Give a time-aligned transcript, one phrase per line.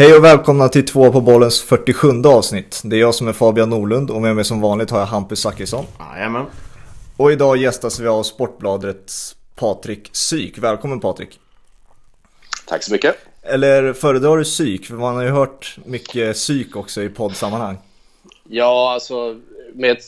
[0.00, 2.80] Hej och välkomna till två på bollens 47 avsnitt.
[2.84, 5.40] Det är jag som är Fabian Norlund och med mig som vanligt har jag Hampus
[5.40, 5.84] Zachrisson.
[6.14, 6.46] Jajamän.
[7.16, 10.58] Och idag gästas vi av Sportbladets Patrik Syk.
[10.58, 11.38] Välkommen Patrik.
[12.66, 13.16] Tack så mycket.
[13.42, 14.86] Eller föredrar du psyk?
[14.86, 17.78] För man har ju hört mycket psyk också i poddsammanhang.
[18.48, 19.40] Ja, alltså
[19.74, 20.04] med ett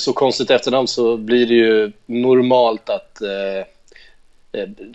[0.00, 3.66] så konstigt efternamn så blir det ju normalt att eh,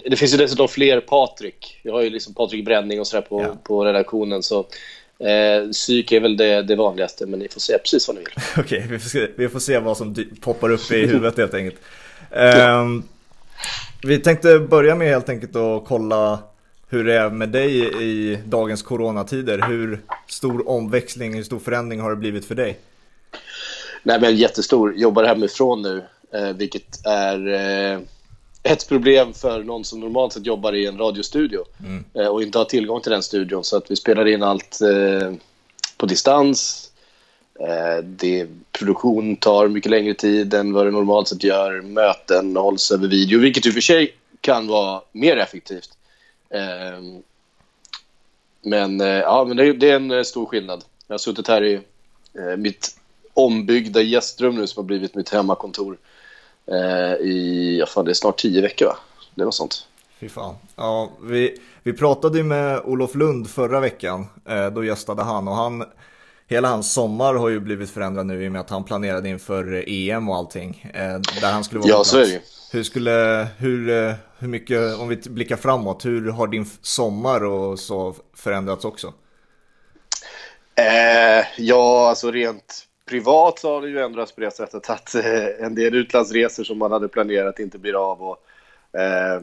[0.05, 1.79] det finns ju dessutom fler Patrik.
[1.83, 3.57] Vi har ju liksom Patrik Bränning och sådär på, ja.
[3.63, 4.43] på redaktionen.
[4.43, 4.59] Så
[5.19, 8.33] eh, psyk är väl det, det vanligaste, men ni får säga precis vad ni vill.
[8.57, 11.81] Okej, okay, vi, vi, får se vad som poppar upp i huvudet helt enkelt.
[12.31, 12.85] Eh,
[14.03, 16.39] vi tänkte börja med helt enkelt att kolla
[16.89, 19.65] hur det är med dig i dagens coronatider.
[19.67, 22.79] Hur stor omväxling, hur stor förändring har det blivit för dig?
[24.03, 24.95] Nej, men jättestor.
[24.95, 27.47] Jobbar hemifrån nu, eh, vilket är
[27.93, 27.99] eh,
[28.63, 32.03] ett problem för någon som normalt sett jobbar i en radiostudio mm.
[32.13, 33.63] Eh, och inte har tillgång till den studion.
[33.63, 35.33] Så att vi spelar in allt eh,
[35.97, 36.85] på distans.
[37.59, 41.81] Eh, det, produktion tar mycket längre tid än vad det normalt sett gör.
[41.81, 45.89] Möten hålls över video, vilket i och för sig kan vara mer effektivt.
[46.49, 47.03] Eh,
[48.61, 50.83] men, ja, men det, det, är en stor skillnad.
[51.07, 51.81] Jag har suttit här i
[52.57, 52.95] mitt
[53.33, 55.97] ombyggda gästrum nu som har blivit mitt hemmakontor
[57.21, 58.97] i, ja, fan, det är snart tio veckor va?
[59.35, 59.85] Det är något sånt.
[60.19, 60.55] Fy fan.
[60.75, 65.55] Ja, vi, vi pratade ju med Olof Lund förra veckan, eh, då gästade han och
[65.55, 65.85] han
[66.47, 69.83] Hela hans sommar har ju blivit förändrad nu i och med att han planerade inför
[69.87, 70.91] EM och allting.
[70.93, 72.41] Eh, där han skulle vara Ja, så är det
[72.71, 77.79] Hur skulle, hur, eh, hur mycket, om vi blickar framåt, hur har din sommar och
[77.79, 79.13] så förändrats också?
[80.75, 85.45] Eh, ja, alltså rent privat så har det ju ändrats på det sättet att eh,
[85.59, 88.37] en del utlandsresor som man hade planerat inte blir av och,
[88.99, 89.41] eh,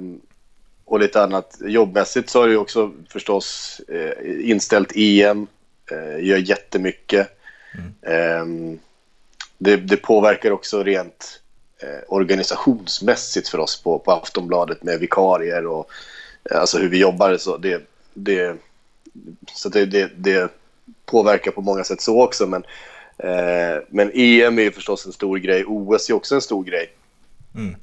[0.84, 1.58] och lite annat.
[1.60, 5.46] Jobbmässigt så har det ju också förstås eh, inställt EM,
[5.90, 7.28] eh, gör jättemycket.
[7.74, 7.94] Mm.
[8.02, 8.78] Eh,
[9.58, 11.40] det, det, påverkar också rent
[12.08, 15.90] organisationsmässigt för oss på, på Aftonbladet med vikarier och
[16.50, 17.36] alltså hur vi jobbar.
[17.36, 17.82] Så det,
[18.14, 18.56] det,
[19.54, 20.50] så det, det, det
[21.06, 22.46] påverkar på många sätt så också.
[22.46, 22.64] Men
[23.88, 25.64] men EM är ju förstås en stor grej.
[25.66, 26.90] OS är också en stor grej.
[27.54, 27.76] Mm.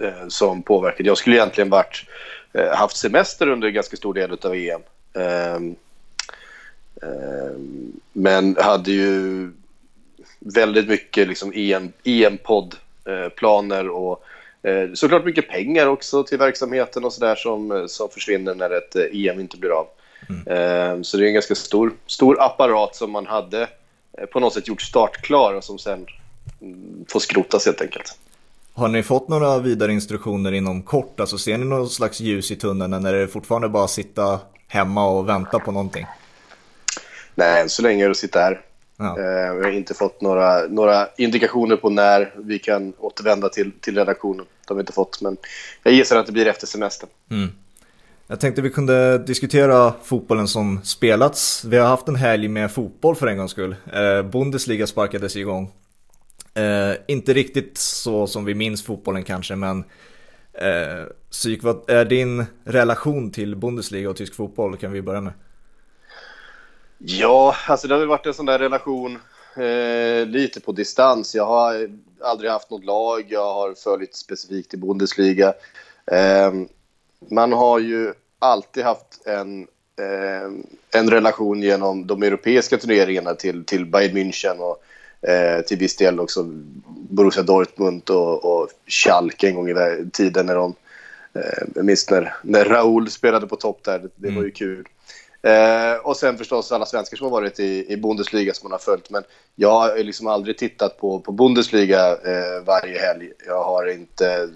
[0.00, 1.04] Eh, som påverkar.
[1.04, 2.04] Jag skulle egentligen varit,
[2.52, 4.80] eh, haft semester under en ganska stor del av EM.
[5.14, 5.76] Ehm,
[7.02, 9.50] ehm, men hade ju
[10.38, 14.24] väldigt mycket liksom EM, EM-poddplaner och
[14.94, 19.56] såklart mycket pengar också till verksamheten och sådär som, som försvinner när ett EM inte
[19.56, 19.86] blir av.
[20.28, 20.42] Mm.
[20.46, 23.77] Ehm, så det är en ganska stor, stor apparat som man hade Eh,
[24.26, 26.06] på något sätt gjort startklar och som sen
[26.60, 28.18] mm, får skrotas helt enkelt.
[28.72, 31.20] Har ni fått några vidare instruktioner inom kort?
[31.20, 34.40] Alltså ser ni någon slags ljus i tunneln eller är det fortfarande bara att sitta
[34.68, 36.06] hemma och vänta på någonting?
[37.34, 38.60] Nej, än så länge är det att sitta här.
[38.96, 39.18] Ja.
[39.18, 43.96] Eh, vi har inte fått några, några indikationer på när vi kan återvända till, till
[43.96, 44.46] redaktionen.
[44.46, 45.36] Det har vi inte fått, men
[45.82, 47.08] jag gissar att det blir efter semestern.
[47.30, 47.48] Mm.
[48.30, 51.64] Jag tänkte vi kunde diskutera fotbollen som spelats.
[51.64, 53.76] Vi har haft en helg med fotboll för en gångs skull.
[53.92, 55.72] Eh, Bundesliga sparkades igång.
[56.54, 59.84] Eh, inte riktigt så som vi minns fotbollen kanske, men
[60.52, 64.76] eh, Psyk, vad är din relation till Bundesliga och tysk fotboll?
[64.76, 65.32] Kan vi börja med?
[66.98, 69.18] Ja, alltså det har väl varit en sån där relation
[69.56, 71.34] eh, lite på distans.
[71.34, 71.90] Jag har
[72.22, 75.54] aldrig haft något lag, jag har följt specifikt i Bundesliga.
[76.06, 76.52] Eh,
[77.30, 79.62] man har ju alltid haft en,
[79.98, 80.50] eh,
[81.00, 84.82] en relation genom de europeiska turneringarna till, till Bayern München och
[85.28, 86.42] eh, till viss del också
[87.10, 90.74] Borussia Dortmund och, och Schalke en gång i tiden när de
[91.34, 94.50] eh, jag minns när, när Raúl spelade på topp där, det, var ju mm.
[94.50, 94.88] kul.
[95.42, 98.78] Eh, och sen förstås alla svenskar som har varit i, i Bundesliga som man har
[98.78, 99.10] följt.
[99.10, 99.22] Men
[99.56, 103.32] jag har liksom aldrig tittat på, på Bundesliga eh, varje helg.
[103.46, 104.48] Jag har inte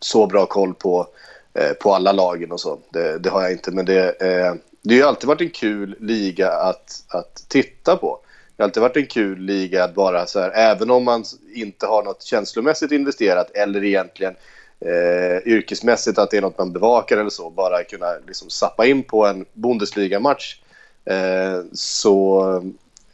[0.00, 1.06] så bra koll på
[1.54, 2.78] Eh, på alla lagen och så.
[2.90, 6.52] Det, det har jag inte, men det, eh, det har alltid varit en kul liga
[6.52, 8.20] att, att titta på.
[8.56, 11.24] Det har alltid varit en kul liga att bara så här, även om man
[11.54, 14.34] inte har något känslomässigt investerat eller egentligen
[14.80, 19.02] eh, yrkesmässigt att det är något man bevakar eller så, bara kunna liksom sappa in
[19.02, 20.60] på en Bundesliga-match
[21.04, 22.42] eh, så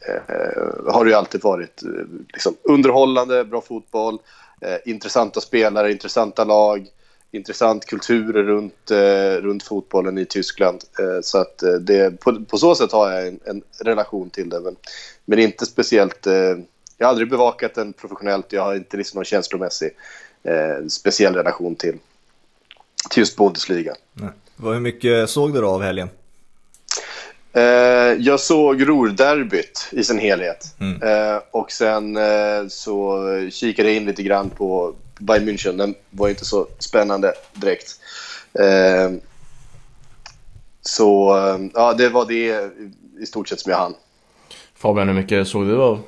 [0.09, 1.91] eh, har det ju alltid varit eh,
[2.33, 4.19] liksom, underhållande, bra fotboll,
[4.61, 6.89] eh, intressanta spelare, intressanta lag
[7.35, 10.85] intressant kultur runt, eh, runt fotbollen i Tyskland.
[10.99, 14.49] Eh, så att eh, det, på, på, så sätt har jag en, en relation till
[14.49, 14.61] det.
[14.61, 14.77] Men,
[15.25, 16.27] men inte speciellt...
[16.27, 16.57] Eh,
[16.99, 18.53] jag har aldrig bevakat den professionellt.
[18.53, 19.91] Jag har inte liksom någon känslomässig
[20.43, 21.99] eh, speciell relation till,
[23.11, 23.95] till just Bundesliga.
[24.13, 24.31] Nej.
[24.63, 26.09] Hur mycket såg du då av helgen?
[27.53, 27.63] Eh,
[28.19, 30.77] jag såg Ruhrderbyt i sin helhet.
[30.81, 31.41] Mm.
[31.51, 32.19] Och sen
[32.71, 35.77] så kikade jag in lite grann på Bayern München.
[35.77, 38.01] Den var inte så spännande direkt.
[38.53, 39.13] Eh,
[40.83, 41.37] så
[41.75, 42.71] ja, det var det
[43.23, 43.95] i stort sett som jag hann.
[44.75, 46.03] Fabian, hur mycket såg du av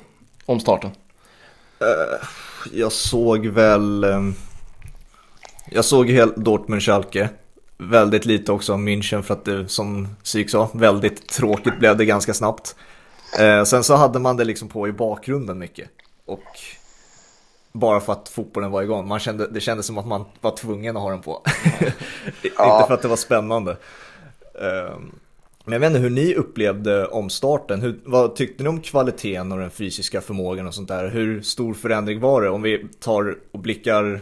[0.45, 0.91] omstarten?
[1.81, 2.27] Uh,
[2.73, 4.03] jag såg väl...
[4.03, 4.35] Um,
[5.71, 7.29] jag såg helt Dortmund-Schalke.
[7.77, 12.05] Väldigt lite också om München för att det, som Syk sa, väldigt tråkigt blev det
[12.05, 12.75] ganska snabbt.
[13.41, 15.89] Uh, sen så hade man det liksom på i bakgrunden mycket.
[16.25, 16.59] Och
[17.79, 19.07] bara för att fotbollen var igång.
[19.07, 21.41] Man kände, det kändes som att man var tvungen att ha den på.
[22.57, 22.75] ja.
[22.75, 23.77] Inte för att det var spännande.
[24.53, 25.19] Um,
[25.63, 27.81] men jag vet inte hur ni upplevde omstarten.
[27.81, 31.09] Hur, vad tyckte ni om kvaliteten och den fysiska förmågan och sånt där?
[31.09, 32.49] Hur stor förändring var det?
[32.49, 34.21] Om vi tar och blickar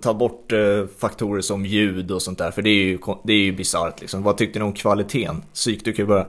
[0.00, 2.50] tar bort eh, faktorer som ljud och sånt där.
[2.50, 4.22] För det är ju, det är ju bisarrt liksom.
[4.22, 5.42] Vad tyckte ni om kvaliteten?
[5.54, 6.26] Psyk, du kan ju börja.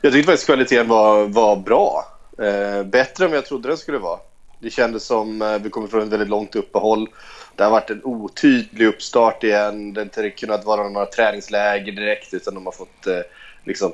[0.00, 2.04] Jag tyckte faktiskt kvaliteten var, var bra.
[2.38, 4.18] Eh, bättre än vad jag trodde den skulle vara.
[4.64, 7.08] Det kändes som eh, vi kommer från ett väldigt långt uppehåll.
[7.56, 9.92] Det har varit en otydlig uppstart igen.
[9.92, 13.20] Det har inte kunnat vara några träningsläger direkt utan de har fått eh,
[13.64, 13.92] liksom,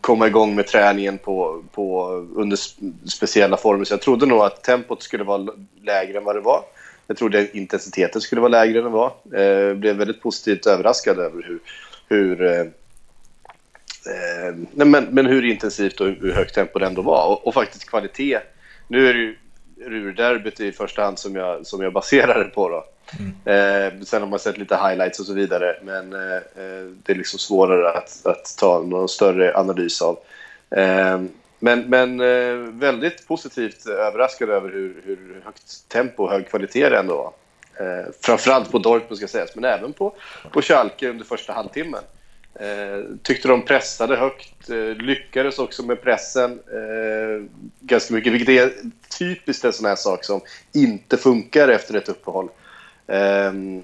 [0.00, 2.58] komma igång med träningen på, på, under
[3.08, 3.84] speciella former.
[3.84, 5.48] Så jag trodde nog att tempot skulle vara
[5.82, 6.64] lägre än vad det var.
[7.06, 9.40] Jag trodde att intensiteten skulle vara lägre än vad var.
[9.40, 11.60] Eh, blev väldigt positivt överraskad över hur,
[12.08, 17.26] hur eh, eh men, men hur intensivt och hur högt tempo det ändå var.
[17.26, 18.38] Och, och faktiskt kvalitet.
[18.88, 19.36] Nu är det ju
[19.86, 22.68] Ruhrderbyt i första hand som jag, som jag baserar det på.
[22.68, 22.84] Då.
[23.18, 23.32] Mm.
[23.44, 27.16] Eh, sen har man sett lite highlights och så vidare, men eh, eh, det är
[27.16, 30.18] liksom svårare att, att ta någon större analys av.
[30.70, 31.22] Eh,
[31.58, 36.98] men men eh, väldigt positivt överraskad över hur, hur högt tempo och hög kvalitet det
[36.98, 37.32] ändå var.
[37.86, 40.14] Eh, framförallt på Dortmund ska sägas, men även på,
[40.52, 42.02] på Schalke under första halvtimmen.
[42.54, 47.44] Eh, tyckte de pressade högt, eh, lyckades också med pressen eh,
[47.80, 48.72] ganska mycket, vilket är
[49.18, 50.40] typiskt en sån här sak som
[50.72, 52.48] inte funkar efter ett uppehåll.
[53.06, 53.82] Ehm,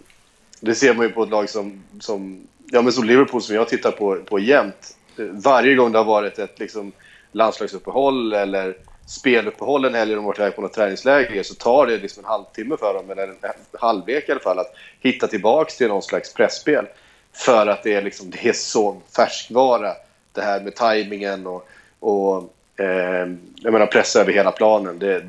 [0.60, 3.68] det ser man ju på ett lag som, som, ja, men som Liverpool som jag
[3.68, 4.96] tittar på, på jämt.
[5.16, 6.92] Varje gång det har varit ett liksom,
[7.32, 8.76] landslagsuppehåll eller
[9.06, 12.30] speluppehåll en helg och de varit iväg på något träningsläger så tar det liksom en
[12.30, 13.36] halvtimme för dem, eller en
[13.80, 16.86] halvlek i alla fall, att hitta tillbaka till någon slags pressspel
[17.32, 19.94] för att det är, liksom, det är så färskvara,
[20.32, 21.68] det här med tajmingen och,
[22.00, 24.98] och eh, jag menar pressa över hela planen.
[24.98, 25.26] Det,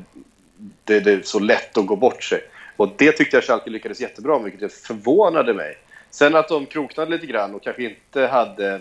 [0.84, 2.40] det, det, är så lätt att gå bort sig.
[2.76, 5.76] Och det tyckte jag Schalke lyckades jättebra med, vilket förvånade mig.
[6.10, 8.80] Sen att de kroknade lite grann och kanske inte hade...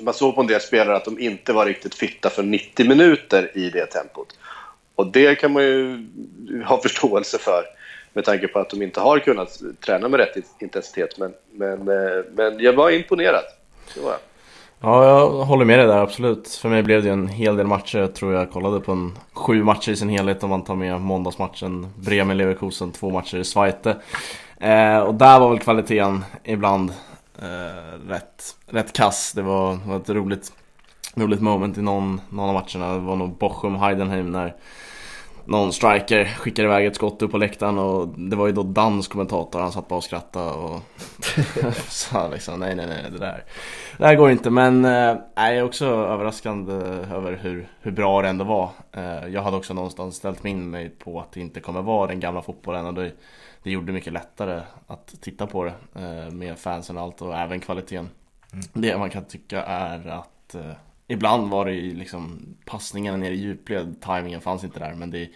[0.00, 3.50] Man såg på en del spelare att de inte var riktigt fitta för 90 minuter
[3.54, 4.38] i det tempot.
[4.94, 6.06] Och det kan man ju
[6.66, 7.64] ha förståelse för
[8.12, 11.18] med tanke på att de inte har kunnat träna med rätt intensitet.
[11.18, 13.44] Men, men, eh, men jag var imponerad.
[13.94, 14.20] Det var jag.
[14.86, 16.48] Ja, jag håller med dig där absolut.
[16.48, 17.98] För mig blev det en hel del matcher.
[17.98, 21.00] Jag tror jag kollade på en sju matcher i sin helhet om man tar med
[21.00, 23.96] måndagsmatchen Bremen-Leverkusen, två matcher i Zweite.
[24.60, 26.90] Eh, och där var väl kvaliteten ibland
[27.38, 29.32] eh, rätt, rätt kass.
[29.32, 30.52] Det var, var ett roligt,
[31.14, 32.94] roligt moment i någon, någon av matcherna.
[32.94, 34.54] Det var nog Bochum-Heidenheim när
[35.46, 39.10] någon striker skickade iväg ett skott upp på läktaren och det var ju då dansk
[39.12, 40.80] kommentator, han satt bara och skrattade och
[41.88, 43.44] sa liksom nej nej nej det där
[43.98, 44.50] Det här går inte.
[44.50, 46.72] Men eh, jag är också överraskande
[47.14, 48.70] över hur, hur bra det ändå var.
[48.92, 52.20] Eh, Jag hade också någonstans ställt in mig på att det inte kommer vara den
[52.20, 53.12] gamla fotbollen och det,
[53.62, 57.36] det gjorde det mycket lättare att titta på det eh, med fansen och allt och
[57.36, 58.08] även kvaliteten.
[58.52, 58.64] Mm.
[58.72, 60.70] Det man kan tycka är att eh,
[61.06, 65.18] Ibland var det ju liksom passningarna nere i djupled, tajmingen fanns inte där men det
[65.18, 65.28] är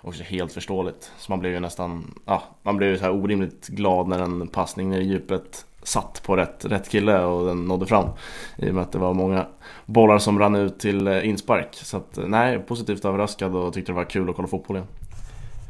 [0.00, 1.12] också helt förståeligt.
[1.18, 4.48] Så man blev ju nästan, ja, man blev ju så här orimligt glad när en
[4.48, 8.08] passning nere i djupet satt på rätt, rätt kille och den nådde fram.
[8.56, 9.46] I och med att det var många
[9.86, 11.68] bollar som rann ut till eh, inspark.
[11.72, 14.88] Så att, eh, nej, positivt överraskad och tyckte det var kul att kolla fotboll igen.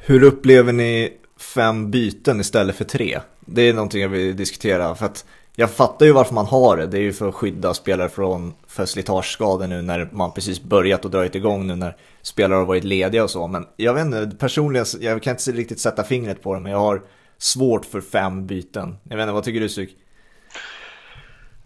[0.07, 1.13] Hur upplever ni
[1.55, 3.19] fem byten istället för tre?
[3.41, 5.27] Det är någonting jag vill diskutera för att
[5.61, 6.87] jag fattar ju varför man har det.
[6.87, 11.05] Det är ju för att skydda spelare från för slitageskador nu när man precis börjat
[11.05, 13.47] och dragit igång nu när spelare har varit lediga och så.
[13.47, 16.79] Men jag vet inte, personligen, jag kan inte riktigt sätta fingret på det, men jag
[16.79, 17.03] har
[17.39, 18.97] svårt för fem byten.
[19.03, 19.97] Jag vet inte, vad tycker du Suk?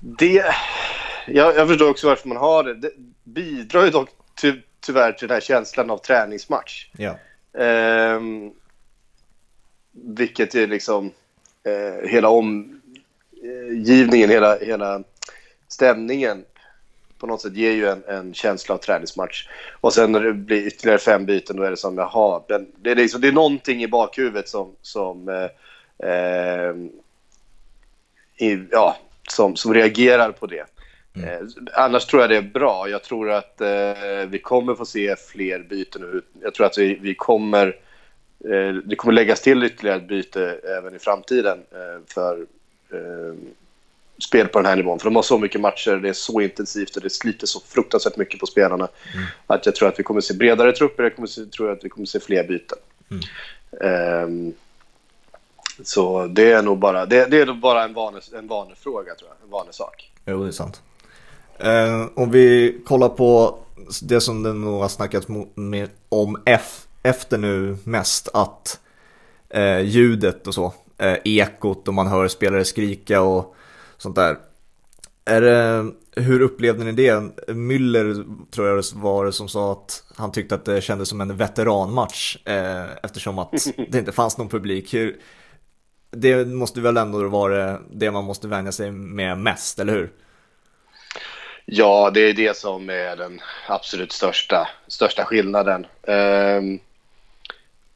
[0.01, 0.45] Det,
[1.27, 2.75] jag, jag förstår också varför man har det.
[2.75, 2.91] Det
[3.25, 4.09] bidrar ju dock
[4.41, 6.91] ty, tyvärr till den här känslan av träningsmatch.
[6.97, 7.19] Ja.
[7.59, 8.51] Ehm,
[9.93, 11.11] vilket är liksom
[11.65, 12.72] eh, hela om
[13.71, 15.03] givningen, hela, hela
[15.69, 16.45] stämningen
[17.23, 19.49] på något sätt ger ju en, en, känsla av träningsmatch.
[19.81, 22.91] Och sen när det blir ytterligare fem byten då är det som, jaha, men det,
[22.91, 26.75] är liksom, det är någonting i bakhuvudet som, som, eh, eh,
[28.37, 28.97] i, ja,
[29.29, 30.65] som, som reagerar på det.
[31.17, 31.29] Mm.
[31.29, 31.41] Eh,
[31.73, 32.89] annars tror jag det är bra.
[32.89, 36.23] Jag tror att eh, vi kommer få se fler byten nu.
[36.43, 37.67] Jag tror att vi, vi kommer...
[38.45, 42.47] Eh, det kommer läggas till ytterligare ett byte även i framtiden eh, för
[42.93, 43.35] eh,
[44.23, 44.99] spel på den här nivån.
[44.99, 48.17] För de har så mycket matcher, det är så intensivt och det sliter så fruktansvärt
[48.17, 48.89] mycket på spelarna.
[49.15, 49.27] Mm.
[49.47, 51.89] Att jag tror att vi kommer se bredare trupper, jag kommer se, tror att vi
[51.89, 52.79] kommer se fler byten.
[53.11, 54.25] Mm.
[54.25, 54.55] Um,
[55.85, 59.31] så det är nog bara, det, det är nog bara en, vane, en vanefråga tror
[59.31, 60.13] jag, en vanesak.
[60.27, 60.83] Jo, det är sant.
[61.65, 63.59] Uh, om vi kollar på
[64.03, 68.81] det som det nog har snackats med, om F, efter nu mest, att
[69.57, 73.55] uh, ljudet och så, uh, ekot och man hör spelare skrika och
[73.97, 74.37] sånt där.
[75.25, 77.13] Är det, hur upplevde ni det?
[77.49, 81.37] Müller tror jag var det som sa att han tyckte att det kändes som en
[81.37, 83.51] veteranmatch eh, eftersom att
[83.89, 84.95] det inte fanns någon publik.
[84.95, 85.21] Hur,
[86.11, 90.13] det måste väl ändå vara det man måste vänja sig med mest, eller hur?
[91.65, 95.87] Ja, det är det som är den absolut största, största skillnaden.
[96.03, 96.81] Um,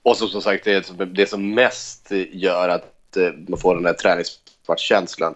[0.03, 3.87] och som, som sagt, det, är det som mest gör att Eh, man får den
[3.87, 5.35] här träningsmatchkänslan.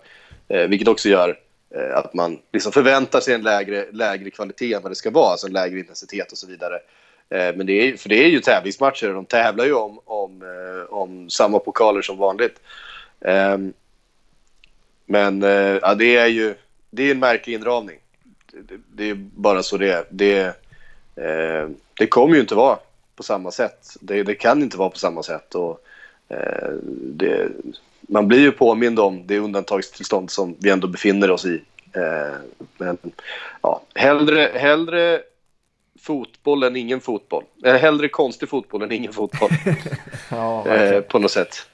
[0.48, 1.38] Eh, vilket också gör
[1.74, 5.30] eh, att man liksom förväntar sig en lägre, lägre kvalitet än vad det ska vara,
[5.30, 6.78] alltså en lägre intensitet och så vidare.
[7.32, 10.42] Men det är, för det är ju tävlingsmatcher och de tävlar ju om, om,
[10.88, 12.60] om samma pokaler som vanligt.
[13.20, 13.72] Ehm,
[15.06, 15.42] men
[15.82, 16.54] ja, det är ju
[16.90, 17.98] det är en märklig inramning
[18.52, 20.04] det, det, är bara så det är.
[20.10, 20.40] Det,
[21.16, 22.78] eh, det kommer ju inte vara
[23.16, 23.96] på samma sätt.
[24.00, 25.54] Det, det kan inte vara på samma sätt.
[25.54, 25.84] Och,
[26.90, 27.48] det,
[28.00, 31.62] man blir ju påmind om det undantagstillstånd som vi ändå befinner oss i.
[31.92, 32.38] Eh,
[32.78, 32.98] men
[33.62, 35.20] ja, hellre, hellre
[36.00, 37.44] fotboll än ingen fotboll.
[37.64, 39.50] Eller hellre konstig fotboll än ingen fotboll.
[40.30, 41.66] ja, eh, på något sätt.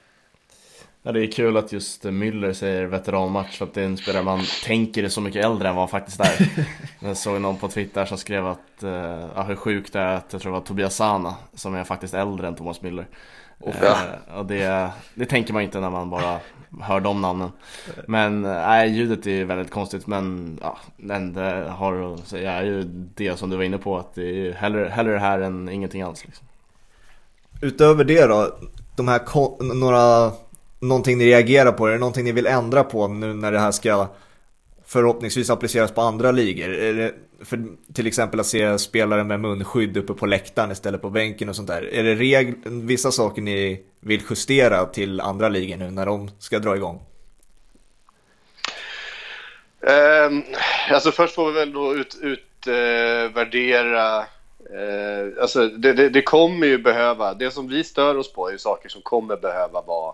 [1.03, 4.23] Ja, det är kul att just Müller säger veteranmatch för att det är en spelare
[4.23, 6.47] man tänker är så mycket äldre än vad han faktiskt är.
[7.07, 8.83] Jag såg någon på Twitter som skrev att
[9.35, 12.13] ja, hur sjukt det är att jag tror det var Tobias Sana som är faktiskt
[12.13, 13.05] äldre än Thomas Müller.
[13.65, 13.71] Ja.
[13.71, 16.39] uh, och det, det tänker man inte när man bara
[16.81, 17.51] hör de namnen.
[18.07, 22.63] Men eh, nej, ljudet är väldigt konstigt men ja, det enda har att säga är
[22.63, 22.83] ju
[23.15, 26.01] det som du var inne på att det är hellre, hellre det här än ingenting
[26.01, 26.25] alls.
[26.25, 26.47] Liksom.
[27.61, 28.57] Utöver det då,
[28.95, 29.21] de här
[29.73, 30.31] några
[30.79, 31.87] någonting ni reagerar på?
[31.87, 34.07] Är det någonting ni vill ändra på nu när det här ska
[34.85, 36.69] förhoppningsvis appliceras på andra ligor?
[36.69, 37.13] Är det
[37.45, 41.55] för till exempel att se spelare med munskydd uppe på läktaren istället på bänken och
[41.55, 41.93] sånt där.
[41.93, 46.59] Är det reg vissa saker ni vill justera till andra ligor nu när de ska
[46.59, 47.01] dra igång?
[49.79, 50.43] Um,
[50.91, 54.27] alltså först får vi väl då utvärdera ut,
[54.73, 58.47] uh, uh, alltså det, det, det, kommer ju behöva, det som vi stör oss på
[58.47, 60.13] är ju saker som kommer behöva vara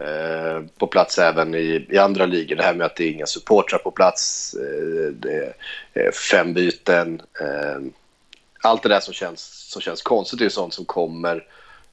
[0.00, 2.56] Eh, på plats även i, i andra ligor.
[2.56, 5.54] Det här med att det är inga supportrar på plats, eh, det
[5.94, 7.22] är fem byten.
[7.40, 7.80] Eh,
[8.62, 11.44] allt det där som känns, som känns konstigt är sånt som kommer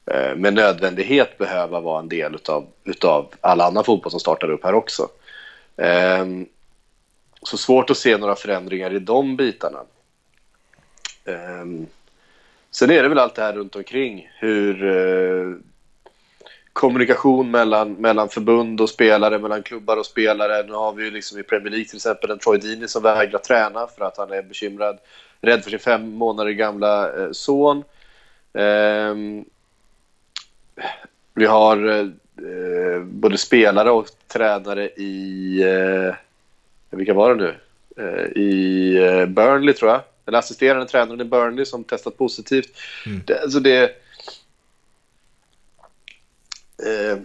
[0.06, 4.64] eh, med nödvändighet behöva vara en del utav, utav all annan fotboll som startar upp
[4.64, 5.08] här också.
[5.76, 6.26] Eh,
[7.42, 9.84] så svårt att se några förändringar i de bitarna.
[12.70, 14.30] Sen är det väl allt det här runt omkring.
[14.38, 14.84] Hur
[16.72, 20.66] kommunikation mellan, mellan förbund och spelare, mellan klubbar och spelare.
[20.66, 23.38] Nu har vi ju liksom i Premier League till exempel en Troy Deeney som vägrar
[23.38, 24.98] träna för att han är bekymrad,
[25.40, 27.84] rädd för sin fem månader gamla eh, son.
[28.52, 29.14] Eh,
[31.34, 36.14] vi har eh, både spelare och tränare i, eh,
[36.90, 37.54] vilka var det nu?
[37.96, 42.70] Eh, I eh, Burnley tror jag, eller assisterande tränaren i Burnley som testat positivt.
[43.06, 43.20] Mm.
[43.26, 43.90] Det, alltså det
[46.86, 47.18] eh,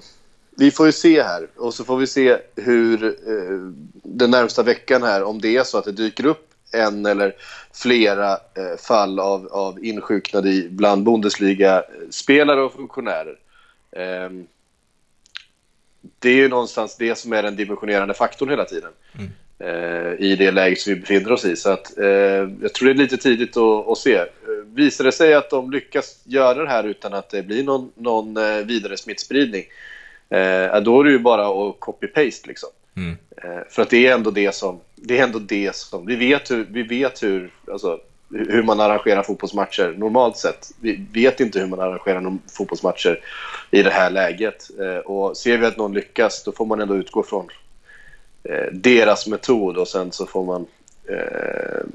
[0.57, 3.71] vi får ju se här och så får vi se hur eh,
[4.03, 7.35] den närmsta veckan här om det är så att det dyker upp en eller
[7.73, 13.37] flera eh, fall av, av insjuknade bland Bundesliga-spelare och funktionärer.
[13.91, 14.29] Eh,
[16.19, 18.91] det är ju någonstans det som är den dimensionerande faktorn hela tiden.
[19.13, 19.31] Mm.
[19.59, 21.55] Eh, I det läget som vi befinner oss i.
[21.55, 22.07] Så att, eh,
[22.61, 24.21] jag tror det är lite tidigt att, att se.
[24.65, 28.37] Visar det sig att de lyckas göra det här utan att det blir någon, någon
[28.37, 29.63] eh, vidare smittspridning,
[30.29, 32.47] eh, då är det ju bara att copy-paste.
[32.47, 32.69] Liksom.
[32.97, 33.17] Mm.
[33.43, 34.79] Eh, för att det är ändå det som...
[34.95, 39.23] Det är ändå det som vi vet hur, vi vet hur, alltså, hur man arrangerar
[39.23, 40.71] fotbollsmatcher normalt sett.
[40.81, 43.19] Vi vet inte hur man arrangerar fotbollsmatcher
[43.71, 44.69] i det här läget.
[44.79, 47.47] Eh, och ser vi att någon lyckas, då får man ändå utgå från
[48.49, 50.65] eh, deras metod och sen så får man
[51.09, 51.85] eh,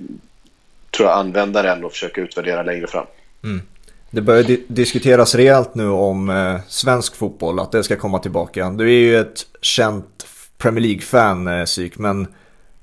[0.91, 3.07] tror jag, använda den och försöka utvärdera längre fram.
[3.45, 3.63] Mm.
[4.11, 8.71] Det börjar di diskuteras rejält nu om eh, svensk fotboll, att det ska komma tillbaka.
[8.71, 10.27] Du är ju ett känt
[10.59, 12.27] Premier League-fan, eh, Syk, men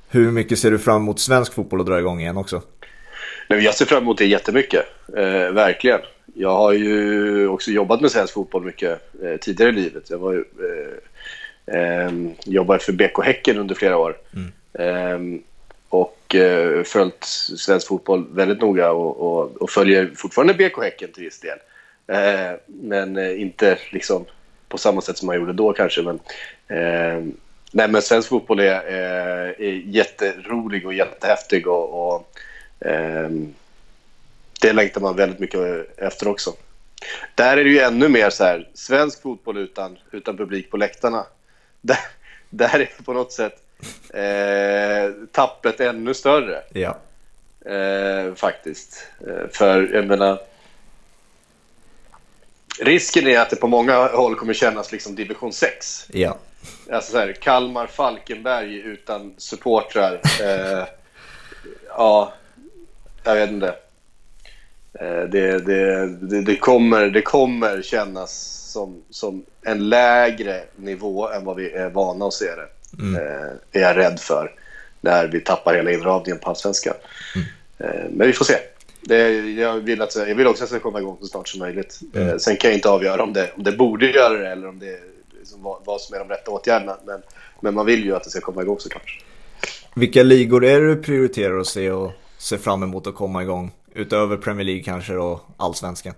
[0.09, 2.62] Hur mycket ser du fram emot svensk fotboll att dra igång igen också?
[3.50, 4.86] Nej, jag ser fram emot det jättemycket,
[5.17, 6.00] eh, verkligen.
[6.33, 10.09] Jag har ju också jobbat med svensk fotboll mycket eh, tidigare i livet.
[10.09, 10.93] Jag var ju, eh,
[11.67, 12.12] eh,
[12.45, 14.17] jobbade för BK Häcken under flera år.
[14.33, 14.53] Mm.
[14.74, 15.41] Eh,
[15.89, 17.24] och eh, följt
[17.57, 21.57] svensk fotboll väldigt noga och, och, och, följer fortfarande BK Häcken till viss del.
[22.65, 24.25] men inte liksom
[24.67, 26.01] på samma sätt som man gjorde då kanske.
[26.01, 26.19] Men,
[27.71, 31.67] nej, men svensk fotboll är, är, är jätterolig och jättehäftig.
[31.67, 32.39] och, och
[34.62, 35.62] det längtar man väldigt mycket
[35.97, 36.53] efter också.
[37.36, 41.25] Där är det ju ännu mer så här, svensk fotboll utan, utan publik på läktarna.
[41.88, 42.00] Där,
[42.50, 43.53] där är på något sätt
[44.13, 46.63] eh, tappet ännu större.
[46.74, 46.98] Ja.
[47.72, 49.08] Eh, faktiskt.
[49.27, 50.39] Eh, för jag menar,
[52.79, 56.08] risken är att det på många håll kommer kännas liksom division 6.
[56.12, 56.38] Ja.
[56.91, 60.22] Alltså så här, Kalmar, Falkenberg utan supportrar.
[60.41, 60.86] Eh,
[61.89, 62.34] ja,
[63.24, 63.75] jag vet inte.
[65.01, 68.32] Eh, det, det, det, det, kommer, det kommer kännas
[68.72, 72.68] som, som en lägre nivå än vad vi är vana att se det.
[73.04, 73.16] Mm.
[73.16, 74.51] Eh, är jag rädd för.
[75.01, 76.94] När vi tappar hela inramningen på allsvenskan.
[77.36, 77.48] Mm.
[77.77, 78.58] Eh, men vi får se.
[79.01, 81.60] Det, jag, vill att, jag vill också att det ska komma igång så snart som
[81.60, 82.00] möjligt.
[82.16, 82.39] Mm.
[82.39, 85.00] Sen kan jag inte avgöra om det, om det borde göra det eller om det
[85.39, 86.98] liksom vad, vad som är de rätta åtgärderna.
[87.06, 87.22] Men,
[87.62, 89.24] men man vill ju att det ska komma igång såklart.
[89.96, 93.72] Vilka ligor är det du prioriterar att se och ser fram emot att komma igång?
[93.98, 96.13] Utöver Premier League kanske och allsvenskan?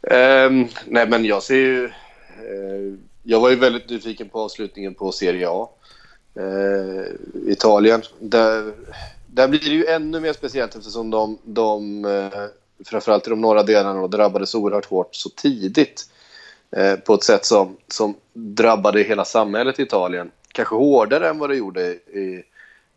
[0.00, 1.84] Um, nej men jag ser ju...
[1.84, 5.68] Uh, jag var ju väldigt nyfiken på avslutningen på Serie A.
[6.40, 7.04] Uh,
[7.46, 8.02] Italien.
[8.18, 8.72] Där,
[9.26, 12.46] där blir det ju ännu mer speciellt eftersom de, de uh,
[12.84, 16.06] framförallt i de norra delarna drabbades oerhört hårt så tidigt.
[17.04, 20.30] på ett sätt som, som drabbade hela samhället i Italien.
[20.52, 22.44] Kanske hårdare än vad det gjorde i,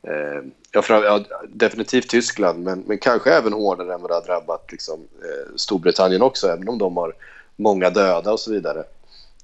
[0.07, 4.21] Eh, ja, för, ja, definitivt Tyskland, men, men kanske även hårdare än vad det har
[4.21, 7.15] drabbat liksom, eh, Storbritannien också, även om de har
[7.55, 8.83] många döda och så vidare.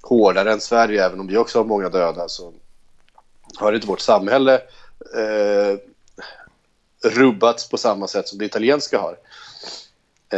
[0.02, 2.52] Hårdare än Sverige, även om vi också har många döda, så
[3.56, 4.54] har inte vårt samhälle
[5.14, 5.78] eh,
[7.10, 9.16] rubbats på samma sätt som det italienska har.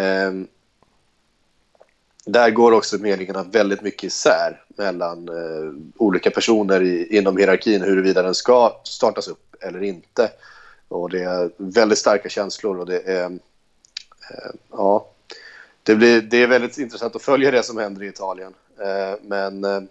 [0.00, 0.32] Eh,
[2.24, 8.22] där går också meningarna väldigt mycket isär mellan eh, olika personer i, inom hierarkin huruvida
[8.22, 10.30] den ska startas upp eller inte.
[10.92, 13.24] Och det är väldigt starka känslor och det är...
[13.24, 15.08] Eh, ja,
[15.82, 18.54] det, blir, det är väldigt intressant att följa det som händer i Italien.
[18.78, 19.82] Eh, men eh,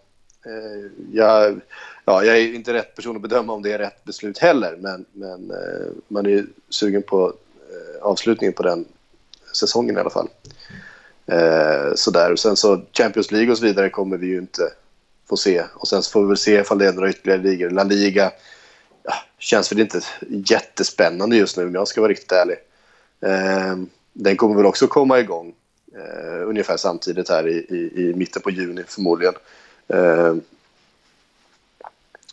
[1.12, 1.62] jag,
[2.06, 4.78] ja, jag är inte rätt person att bedöma om det är rätt beslut heller.
[4.80, 7.34] Men, men eh, man är sugen på
[7.70, 8.86] eh, avslutningen på den
[9.54, 10.30] säsongen i alla fall.
[11.26, 12.32] Eh, sådär.
[12.32, 14.74] Och sen så Champions League och så vidare kommer vi ju inte
[15.30, 15.64] få se.
[15.74, 17.70] Och sen så får vi väl se ifall det är några ytterligare ligor.
[17.70, 18.32] La Liga
[19.42, 22.58] känns väl inte jättespännande just nu om jag ska vara riktigt ärlig.
[23.22, 25.54] Ehm, den kommer väl också komma igång
[25.96, 29.34] eh, ungefär samtidigt här i, i, i, mitten på juni förmodligen.
[29.88, 30.36] Eh,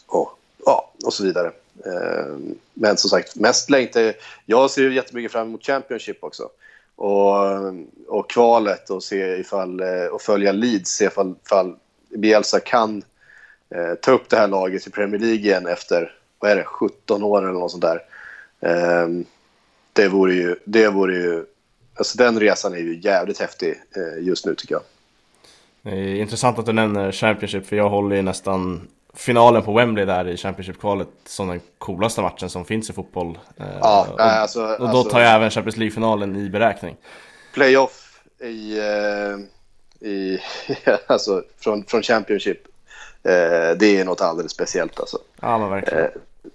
[0.07, 1.53] och, ja, och så vidare.
[1.87, 2.37] Eh,
[2.75, 4.15] men som sagt, mest längtar
[4.47, 6.49] jag ser ju jättemycket fram emot Championship också.
[6.97, 7.35] Och,
[8.07, 11.77] och kvalet och se ifall, eh, och följa Leeds, se ifall, ifall
[12.09, 13.03] Bielsa kan
[13.71, 17.23] eh, ta upp det här laget i Premier League igen efter vad är det, 17
[17.23, 18.03] år eller något sånt där.
[19.05, 19.25] Um,
[19.93, 21.45] det vore ju, det vore ju,
[21.95, 24.83] alltså den resan är ju jävligt häftig uh, just nu tycker jag.
[25.83, 30.05] Det är intressant att du nämner Championship för jag håller ju nästan finalen på Wembley
[30.05, 33.39] där i Championship-kvalet som den coolaste matchen som finns i fotboll.
[33.57, 36.97] Eh, ja, och, alltså, och då alltså, tar jag även Champions League-finalen i beräkning.
[37.55, 39.39] Playoff i, uh,
[40.09, 40.39] i
[41.07, 42.59] alltså från, från Championship,
[43.77, 45.19] det är något alldeles speciellt alltså.
[45.41, 46.11] Ja, men verkligen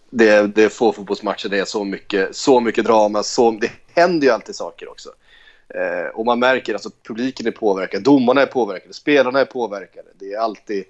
[0.10, 4.28] det, det är få fotbollsmatcher, det är så mycket, så mycket drama, så, det händer
[4.28, 5.10] ju alltid saker också.
[5.70, 10.08] Eh, och man märker att alltså, publiken är påverkad, domarna är påverkade, spelarna är påverkade.
[10.20, 10.84] Det är alltid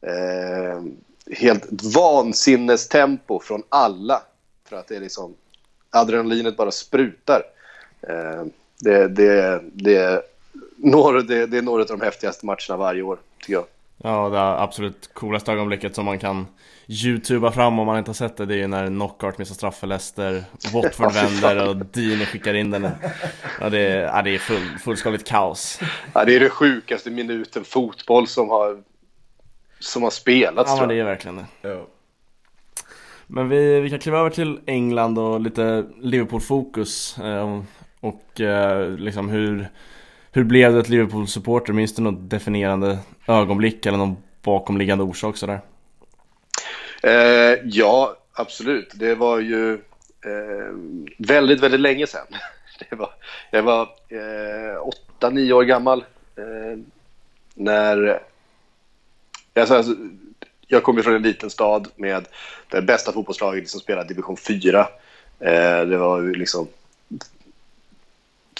[0.00, 0.82] eh,
[1.36, 1.64] helt
[1.96, 4.22] vansinnestempo från alla.
[4.68, 5.34] För att det är liksom,
[5.90, 7.42] adrenalinet bara sprutar.
[8.08, 8.44] Eh,
[8.80, 10.22] det, det, det,
[10.76, 13.64] når, det, det är några av de häftigaste matcherna varje år, tycker jag.
[14.06, 16.46] Ja, det absolut coolaste ögonblicket som man kan
[16.86, 19.78] youtuba fram om man inte har sett det, det är ju när Knockout missar straff
[19.78, 22.88] för Leicester, Watford vänder och Dini skickar in den.
[23.60, 25.80] Ja, det är, ja, det är full, fullskaligt kaos.
[26.12, 28.82] Ja, det är det sjukaste minuten fotboll som har,
[29.78, 31.68] som har spelats Ja, men det är verkligen det.
[31.68, 31.86] Ja.
[33.26, 37.18] Men vi, vi kan kliva över till England och lite Liverpool-fokus.
[37.18, 37.62] Eh,
[38.00, 39.68] och eh, liksom hur,
[40.34, 41.72] hur blev det ett Liverpool-supporter?
[41.72, 45.60] Minns du något definierande ögonblick eller någon bakomliggande orsak sådär?
[47.02, 48.92] Eh, ja, absolut.
[48.94, 49.72] Det var ju
[50.24, 50.74] eh,
[51.18, 52.26] väldigt, väldigt länge sedan.
[52.90, 53.10] Det var,
[53.50, 56.04] jag var eh, åtta, nio år gammal
[56.36, 56.78] eh,
[57.54, 58.20] när...
[59.54, 59.96] Alltså,
[60.66, 62.28] jag kommer från en liten stad med
[62.70, 64.80] det bästa fotbollslaget som spelade division 4.
[65.40, 66.68] Eh, det var ju liksom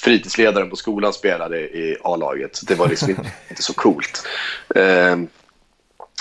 [0.00, 2.60] fritidsledaren på skolan spelade i A-laget.
[2.66, 3.10] Det var liksom
[3.48, 4.26] inte så coolt.
[4.74, 5.16] Eh,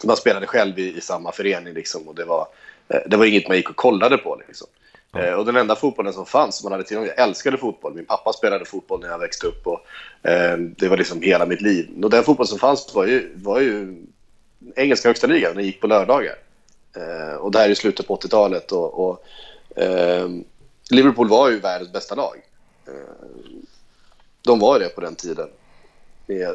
[0.04, 2.48] man spelade själv i, i samma förening liksom, och det var,
[2.88, 4.42] eh, det var inget man gick och kollade på.
[4.48, 4.68] Liksom.
[5.16, 5.40] Mm.
[5.40, 7.94] och den enda fotbollen som fanns, man hade till och med, jag älskade fotboll.
[7.94, 9.86] Min pappa spelade fotboll när jag växte upp och
[10.30, 11.90] eh, det var liksom hela mitt liv.
[12.04, 14.04] Och den fotboll som fanns var ju, var ju
[14.76, 16.36] engelska högsta ligan, den gick på lördagar.
[16.96, 19.24] Eh, och det här är i slutet på 80-talet och, och
[19.82, 20.30] eh,
[20.90, 22.42] Liverpool var ju världens bästa lag.
[24.44, 25.50] De var det på den tiden.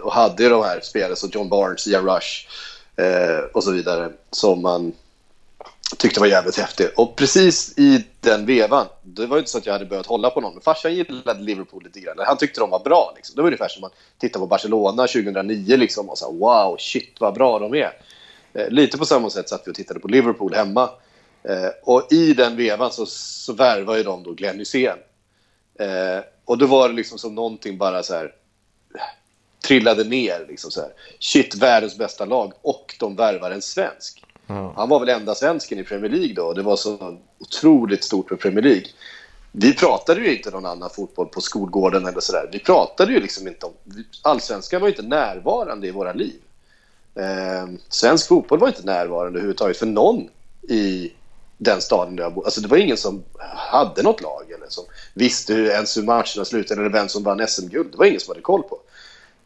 [0.03, 2.47] Och hade ju de här spelare som John Barnes, Ian Rush
[2.97, 4.93] eh, och så vidare som man
[5.97, 6.93] tyckte var jävligt häftigt.
[6.97, 10.41] Och precis i den vevan, det var inte så att jag hade börjat hålla på
[10.41, 12.17] någon, men farsan gillade Liverpool lite grann.
[12.19, 13.13] Han tyckte de var bra.
[13.17, 13.37] Liksom.
[13.37, 17.35] Det var ungefär som man titta på Barcelona 2009 liksom, och sa wow, shit vad
[17.35, 17.93] bra de är.
[18.55, 20.91] Eh, lite på samma sätt satt vi och tittade på Liverpool hemma.
[21.43, 24.99] Eh, och i den vevan så, så värvade de då Glenn Hysén.
[25.79, 28.35] Eh, och då var det liksom som någonting bara så här
[29.67, 30.47] trillade ner.
[30.49, 30.93] Liksom så här.
[31.21, 34.25] Shit, världens bästa lag och de värvar en svensk.
[34.47, 34.71] Mm.
[34.77, 36.53] Han var väl enda svensken i Premier League då.
[36.53, 38.87] Det var så otroligt stort med Premier League.
[39.53, 42.49] Vi pratade ju inte någon annan fotboll på skolgården eller sådär.
[42.53, 43.73] Vi pratade ju liksom inte om...
[44.23, 46.41] Allsvenskan var inte närvarande i våra liv.
[47.15, 50.29] Eh, svensk fotboll var inte närvarande överhuvudtaget för någon
[50.69, 51.13] i
[51.59, 52.47] den staden där jag bodde.
[52.47, 53.25] Alltså det var ingen som
[53.57, 57.49] hade något lag eller som visste hur, ens hur matcherna slutade eller vem som vann
[57.49, 57.93] SM-guld.
[57.93, 58.81] Det var ingen som hade koll på.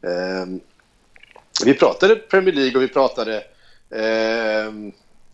[0.07, 0.47] Eh,
[1.65, 3.45] vi pratade Premier League och vi pratade
[3.95, 4.73] Eh,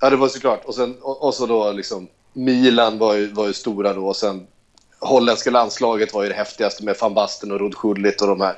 [0.00, 0.64] ja, det var såklart.
[0.64, 4.16] Och, sen, och, och, så då liksom Milan var ju, var ju stora då och
[4.16, 4.46] sen
[5.00, 8.56] holländska landslaget var ju det häftigaste med van Basten och Rod Schullit och de här.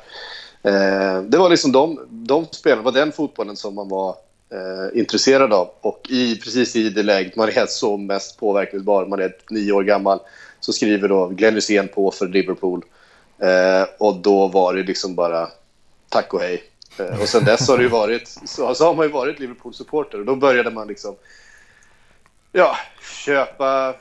[0.63, 4.17] Eh, det var liksom de, de spelarna, var den fotbollen som man var
[4.53, 5.71] eh, intresserad av.
[5.81, 9.83] Och i, precis i det läget man är som mest påverkningsbar, man är nio år
[9.83, 10.21] gammal,
[10.61, 12.85] så skriver då Glenn Hysén på för Liverpool.
[13.39, 15.49] Eh, och då var det liksom bara
[16.09, 16.63] tack och hej.
[16.99, 20.19] Eh, och sen dess har det ju varit, så, så har man ju varit Liverpool-supporter
[20.19, 21.17] och då började man liksom
[22.53, 22.77] ja,
[23.25, 23.95] köpa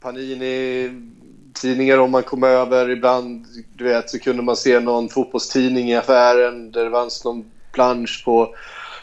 [0.00, 2.90] Panini-tidningar om man kom över.
[2.90, 7.50] Ibland du vet, så kunde man se någon fotbollstidning i affären där det fanns någon
[7.72, 8.54] plansch på,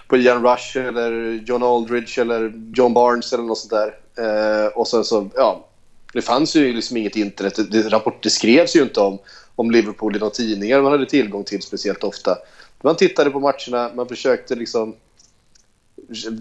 [0.07, 3.93] på Ian Rush eller John Aldridge eller John Barnes eller något sånt där.
[4.17, 5.67] Eh, och sen så, ja,
[6.13, 7.55] det fanns ju liksom inget internet.
[7.55, 9.19] Det, det, rapport, det skrevs ju inte om,
[9.55, 12.37] om Liverpool i några tidningar man hade tillgång till speciellt ofta.
[12.81, 14.95] Man tittade på matcherna, man försökte liksom...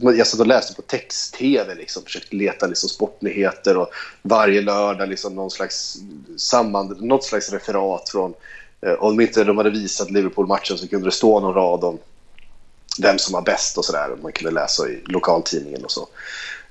[0.00, 3.88] Jag satt och läste på text-tv, liksom, försökte leta liksom, sportnyheter och
[4.22, 5.98] varje lördag liksom, någon slags
[6.36, 8.34] samman, något slags referat från...
[8.80, 11.98] Eh, om inte de hade visat Liverpool-matchen så kunde det stå någon rad om
[13.00, 14.16] vem som var bäst och sådär.
[14.22, 16.08] Man kunde läsa i lokaltidningen och så.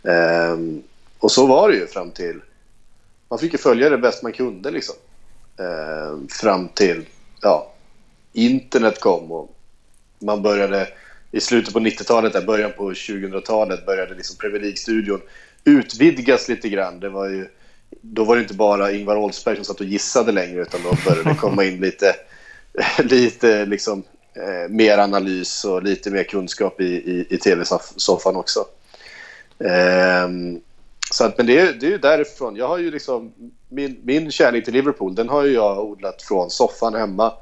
[0.03, 0.83] Ehm,
[1.19, 2.41] och så var det ju fram till...
[3.29, 4.95] Man fick ju följa det bäst man kunde liksom.
[5.59, 7.05] Ehm, fram till
[7.41, 7.73] ja,
[8.33, 9.55] internet kom och
[10.19, 10.87] man började
[11.31, 15.21] i slutet på 90-talet, början på 2000-talet började liksom Premier League-studion
[15.63, 16.99] utvidgas lite grann.
[16.99, 17.47] Det var ju,
[18.01, 21.29] då var det inte bara Ingvar Oldsberg som satt och gissade längre utan då började
[21.29, 22.15] det komma in lite,
[23.03, 28.65] lite liksom, eh, mer analys och lite mer kunskap i, i, i tv-soffan också.
[29.59, 30.29] Eh,
[31.11, 32.55] så att, men det är, det är ju därifrån.
[32.55, 33.33] Jag har ju liksom,
[33.69, 37.33] min, min kärlek till Liverpool den har ju jag odlat från soffan hemma.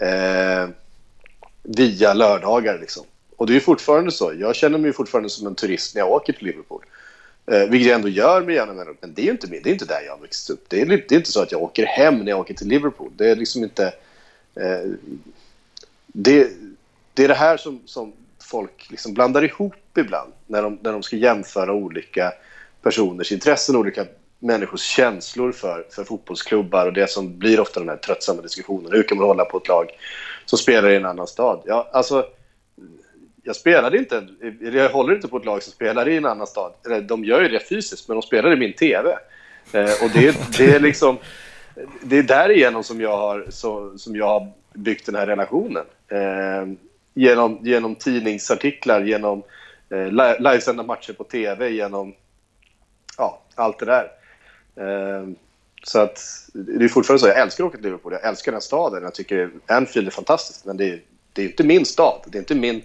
[0.00, 0.68] Eh,
[1.66, 2.78] via lördagar.
[2.78, 3.04] Liksom.
[3.36, 4.32] Och det är fortfarande så.
[4.38, 6.84] Jag känner mig fortfarande som en turist när jag åker till Liverpool.
[7.46, 8.96] Eh, vilket jag ändå gör med jämna mellanrum.
[9.00, 10.64] Men det är ju inte, det är inte där jag har växt upp.
[10.68, 13.10] Det är, det är inte så att jag åker hem när jag åker till Liverpool.
[13.16, 13.92] Det är liksom inte...
[14.54, 14.90] Eh,
[16.16, 16.50] det,
[17.14, 18.12] det är det här som, som
[18.50, 22.32] folk liksom blandar ihop ibland när de, när de ska jämföra olika
[22.82, 24.06] personers intressen, olika
[24.38, 28.92] människors känslor för, för fotbollsklubbar och det som blir ofta den här tröttsamma diskussionen.
[28.92, 29.90] Hur kan man hålla på ett lag
[30.44, 31.62] som spelar i en annan stad?
[31.64, 32.26] Ja, alltså,
[33.42, 34.28] jag spelade inte,
[34.60, 36.72] jag håller inte på ett lag som spelar i en annan stad.
[37.02, 39.18] De gör ju det fysiskt, men de spelar i min TV.
[39.72, 41.18] Eh, och det, det är liksom...
[42.02, 45.84] Det är därigenom som jag har, så, som jag har byggt den här relationen.
[46.08, 46.66] Eh,
[47.14, 49.42] genom, genom tidningsartiklar, genom
[49.90, 52.14] eh, livesända matcher på TV, genom
[53.18, 54.10] ja, allt det där.
[54.76, 55.28] Eh,
[55.82, 57.28] så att det är fortfarande så.
[57.28, 58.12] Jag älskar att åka till Liverpool.
[58.12, 59.02] Jag älskar den här staden.
[59.02, 60.64] Jag tycker Anfield är fantastiskt.
[60.64, 61.00] Men det är,
[61.32, 62.20] det är inte min stad.
[62.26, 62.82] Det är inte min,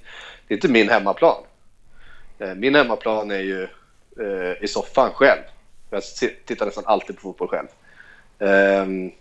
[0.48, 1.44] det är inte min hemmaplan.
[2.40, 3.64] Eh, min hemmaplan är ju
[4.20, 5.42] eh, i soffan själv.
[5.90, 6.04] Jag
[6.46, 7.68] tittar nästan alltid på fotboll själv.
[8.40, 9.12] Ehm,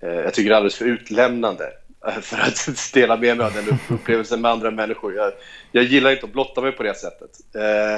[0.00, 1.72] eh, jag tycker det är alldeles för utlämnande
[2.22, 5.14] för att dela med mig av den upplevelsen med andra människor.
[5.14, 5.32] Jag,
[5.72, 7.96] jag gillar inte att blotta mig på det sättet eh,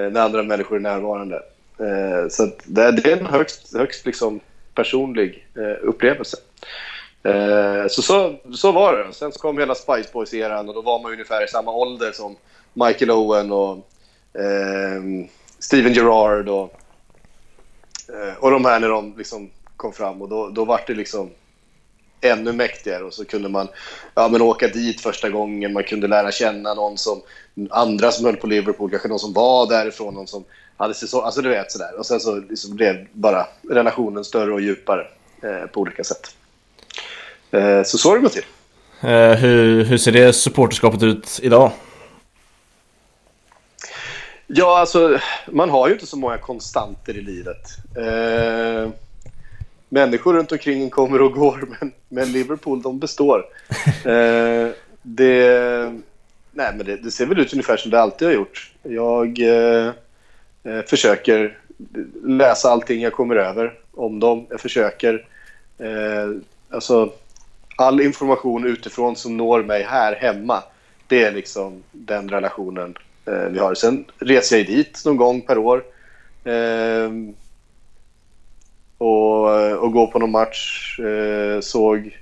[0.00, 1.36] eh när andra människor är närvarande.
[1.78, 4.40] Eh, så det, det, är en högst, högst liksom
[4.74, 6.36] personlig eh, upplevelse.
[7.22, 9.12] Eh, så, så, så var det.
[9.12, 12.36] Sen så kom hela Spice Boys-eran och då var man ungefär i samma ålder som
[12.72, 13.76] Michael Owen och
[14.40, 16.80] eh, Steven Gerrard och,
[18.08, 21.30] eh, och de här när de liksom kom fram och då, då var det liksom
[22.20, 23.68] ännu mäktigare och så kunde man
[24.14, 27.22] ja, men åka dit första gången, man kunde lära känna någon som
[27.70, 30.44] andra som höll på Liverpool, kanske någon som var därifrån, någon som
[30.76, 31.98] hade säsong, alltså du vet sådär.
[31.98, 35.06] Och sen så liksom blev bara relationen större och djupare
[35.42, 36.36] eh, på olika sätt.
[37.50, 38.44] Eh, så så har det gått till.
[39.00, 41.70] Eh, hur, hur ser det supporterskapet ut idag?
[44.46, 47.62] Ja, alltså man har ju inte så många konstanter i livet.
[47.96, 48.90] Eh,
[49.96, 53.44] människor runt omkring kommer och går, men, men Liverpool, de består.
[54.04, 54.68] Eh,
[55.02, 55.92] det,
[56.52, 58.72] nej, men det, det, ser väl ut ungefär som det alltid har gjort.
[58.82, 59.86] Jag eh,
[60.64, 61.58] eh, försöker
[62.24, 64.46] läsa allting jag kommer över om dem.
[64.50, 65.26] Jag försöker...
[65.78, 66.30] Eh,
[66.70, 67.12] alltså,
[67.76, 70.62] all information utifrån som når mig här hemma,
[71.06, 72.94] det är liksom den relationen
[73.26, 73.74] eh, vi har.
[73.74, 75.84] Sen reser jag dit någon gång per år.
[76.44, 77.10] Eh,
[78.98, 80.98] och, och gå på någon match.
[81.00, 82.18] Eh, såg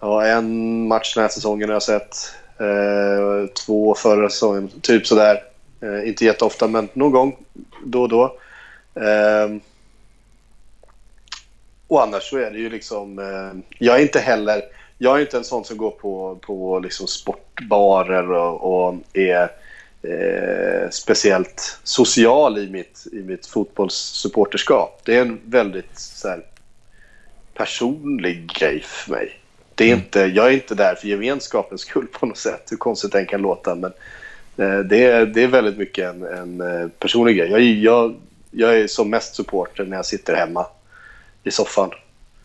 [0.00, 2.34] ja, en match den här säsongen har jag sett.
[2.58, 5.42] Eh, två förra säsongen, typ sådär.
[5.80, 7.36] Eh, inte jätteofta, men någon gång
[7.84, 8.24] då och då.
[8.94, 9.56] Eh,
[11.88, 13.18] och annars så är det ju liksom...
[13.18, 14.62] Eh, jag är inte heller...
[14.98, 19.50] Jag är inte en sån som går på, på liksom sportbarer och, och är
[20.10, 25.00] eh, speciellt social i mitt, i mitt fotbollssupporterskap.
[25.04, 26.42] Det är en väldigt så här,
[27.54, 29.40] personlig grej för mig.
[29.74, 29.98] Det är mm.
[29.98, 33.42] inte, jag är inte där för gemenskapens skull på något sätt, hur konstigt det kan
[33.42, 33.74] låta.
[33.74, 33.92] Men
[34.56, 37.50] eh, det, är, det är väldigt mycket en, en eh, personlig grej.
[37.50, 38.16] Jag, jag,
[38.50, 40.66] jag är som mest supporter när jag sitter hemma
[41.44, 41.90] i soffan.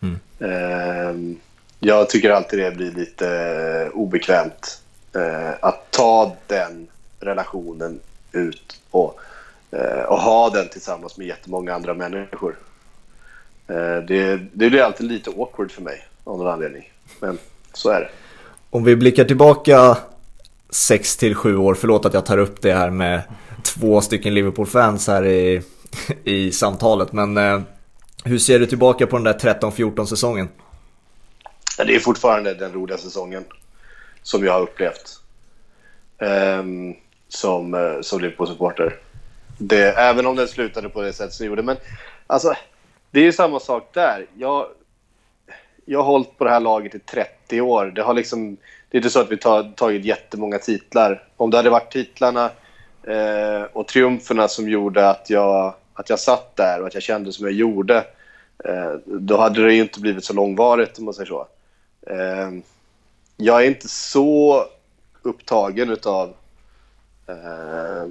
[0.02, 0.18] Mm.
[0.40, 1.36] Eh,
[1.80, 4.80] jag tycker alltid det blir lite eh, obekvämt
[5.14, 6.88] eh, att ta den
[7.22, 8.00] relationen
[8.32, 9.20] ut och,
[9.70, 12.56] eh, och ha den tillsammans med jättemånga andra människor.
[13.68, 16.92] Eh, det, det blir alltid lite awkward för mig av någon anledning.
[17.20, 17.38] Men
[17.72, 18.10] så är det.
[18.70, 19.98] Om vi blickar tillbaka
[20.70, 23.22] 6 till 7 år, förlåt att jag tar upp det här med
[23.62, 25.62] två stycken Liverpool-fans här i,
[26.24, 27.60] i samtalet, men eh,
[28.24, 30.48] hur ser du tillbaka på den där 13-14 säsongen?
[31.76, 33.44] Det är fortfarande den roliga säsongen
[34.22, 35.20] som jag har upplevt.
[36.18, 36.94] Um,
[37.34, 38.96] som, eh, som Liverpool-supporter.
[39.96, 41.62] Även om den slutade på det sätt som den gjorde.
[41.62, 41.76] Men
[42.26, 42.54] alltså,
[43.10, 44.26] det är ju samma sak där.
[44.34, 44.66] Jag,
[45.84, 47.86] jag har hållit på det här laget i 30 år.
[47.86, 48.56] Det, har liksom,
[48.88, 51.28] det är inte så att vi har tagit jättemånga titlar.
[51.36, 52.50] Om det hade varit titlarna
[53.02, 57.32] eh, och triumferna som gjorde att jag, att jag satt där och att jag kände
[57.32, 57.96] som jag gjorde,
[58.64, 61.46] eh, då hade det ju inte blivit så långvarigt om man säger så.
[62.06, 62.50] Eh,
[63.36, 64.64] jag är inte så
[65.22, 66.34] upptagen utav
[67.26, 68.06] eh,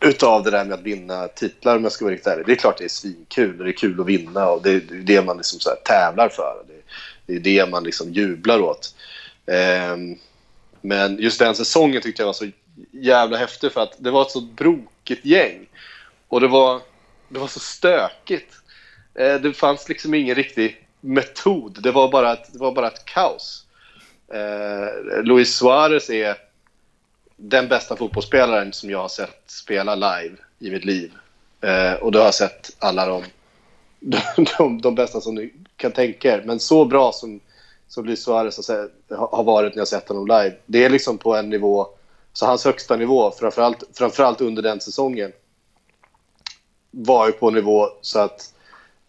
[0.00, 2.46] utav det där med att vinna titlar om jag ska vara riktigt ärlig.
[2.46, 4.80] Det är klart det är svinkul och det är kul att vinna och det är
[4.80, 6.64] det man liksom så tävlar för.
[6.66, 6.82] Det,
[7.26, 8.94] det är det man liksom jublar åt.
[9.46, 9.96] Eh,
[10.80, 12.50] men just den säsongen tyckte jag var så
[12.90, 15.66] jävla häftig för att det var ett så brokigt gäng.
[16.28, 16.80] Och det var,
[17.28, 18.54] det var så stökigt.
[19.14, 21.82] Eh, det fanns liksom ingen riktig metod.
[21.82, 23.66] Det var bara ett, det var bara ett kaos.
[24.34, 26.36] Eh, Luis Suarez är
[27.42, 31.12] den bästa fotbollsspelaren som jag har sett spela live i mitt liv.
[31.60, 33.22] Eh, och då har jag sett alla de,
[34.00, 36.42] de, de, de, bästa som du kan tänka er.
[36.46, 37.40] Men så bra som,
[37.88, 40.54] som Luis Suarez har, har varit när jag sett honom live.
[40.66, 41.86] Det är liksom på en nivå,
[42.32, 45.32] så hans högsta nivå, framförallt, framförallt under den säsongen,
[46.90, 48.54] var ju på en nivå så att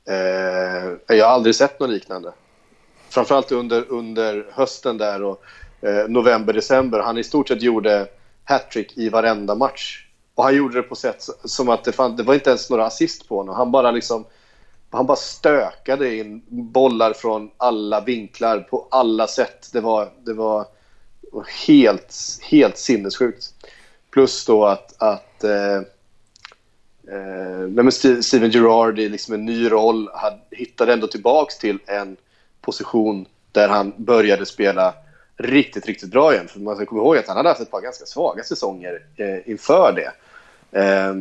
[0.08, 2.34] eh, jag har aldrig sett något liknande.
[3.10, 5.44] Framförallt under, under hösten där och
[5.82, 7.00] eh, november, december.
[7.00, 8.08] Han i stort sett gjorde
[8.44, 10.08] hattrick i varenda match.
[10.36, 12.86] Och han gjorde det på sätt som att det, fann, det var inte ens några
[12.86, 13.56] assist på honom.
[13.56, 14.26] Han bara liksom
[14.92, 19.70] han bara stökade in bollar från alla vinklar på alla sätt.
[19.74, 20.66] Det var, det var
[21.68, 23.54] helt, helt sinnessjukt.
[24.12, 25.76] Plus då att, att eh,
[27.16, 27.90] eh,
[28.22, 30.10] Steven Gerrard i liksom en ny roll
[30.52, 32.18] hittade ändå tillbaks till en
[32.62, 34.94] position där han började spela
[35.42, 36.48] riktigt, riktigt bra igen.
[36.48, 39.50] För man ska komma ihåg att han hade haft ett par ganska svaga säsonger eh,
[39.50, 40.12] inför det.
[40.80, 41.14] Eh,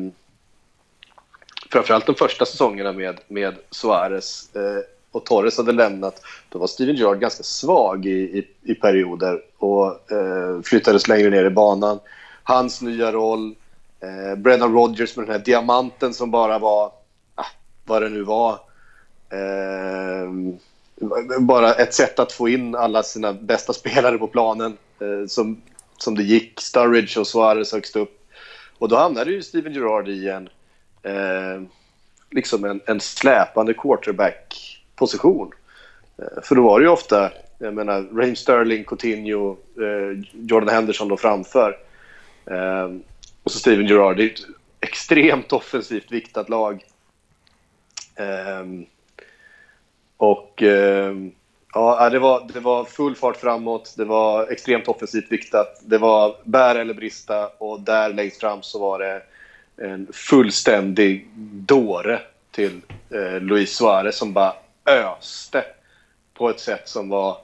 [1.71, 6.97] framförallt de första säsongerna med, med Suarez eh, och Torres hade lämnat, då var Steven
[6.97, 12.01] Gerrard ganska svag i, i, i perioder och eh, flyttades längre ner i banan.
[12.43, 13.55] Hans nya roll,
[14.01, 16.93] eh, Brennan Rodgers med den här diamanten som bara var,
[17.35, 17.47] ah,
[17.85, 18.53] vad det nu var,
[19.31, 20.31] eh,
[21.41, 25.63] bara ett sätt att få in alla sina bästa spelare på planen eh, som,
[25.99, 26.61] som det gick.
[26.61, 28.21] Sturridge och Suarez högst upp.
[28.79, 30.49] Och då hamnade ju Steven Gerrard i en,
[31.03, 31.63] eh,
[32.31, 35.53] liksom en, en släpande quarterback-position.
[36.19, 41.09] Eh, för då var det ju ofta, jag menar, Raheem Sterling, Coutinho, eh, Jordan Henderson
[41.09, 41.79] då framför.
[42.47, 42.89] Eh,
[43.43, 44.17] och så Steven Gerrard.
[44.17, 44.41] Det är ett
[44.81, 46.85] extremt offensivt viktat lag.
[48.15, 48.65] Eh,
[50.21, 51.15] och eh,
[51.75, 55.99] ja, äh, det var, det var full fart framåt, det var extremt offensivt viktat, det
[55.99, 59.23] var bär eller brista och där längst fram så var det
[59.77, 61.29] en fullständig
[61.67, 62.81] dåre till
[63.11, 64.53] eh, Luis Suarez som bara
[64.87, 65.65] öste
[66.35, 67.37] på ett sätt som var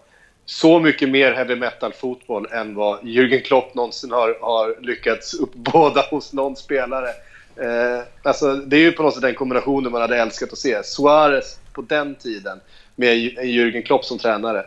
[0.45, 6.33] så mycket mer heavy metal-fotboll än vad Jürgen Klopp någonsin har, har lyckats uppbåda hos
[6.33, 7.09] någon spelare.
[7.57, 10.83] Eh, alltså, det är ju på något sätt den kombinationen man hade älskat att se.
[10.85, 12.61] Suarez på den tiden
[12.95, 14.65] med Jürgen Klopp som tränare.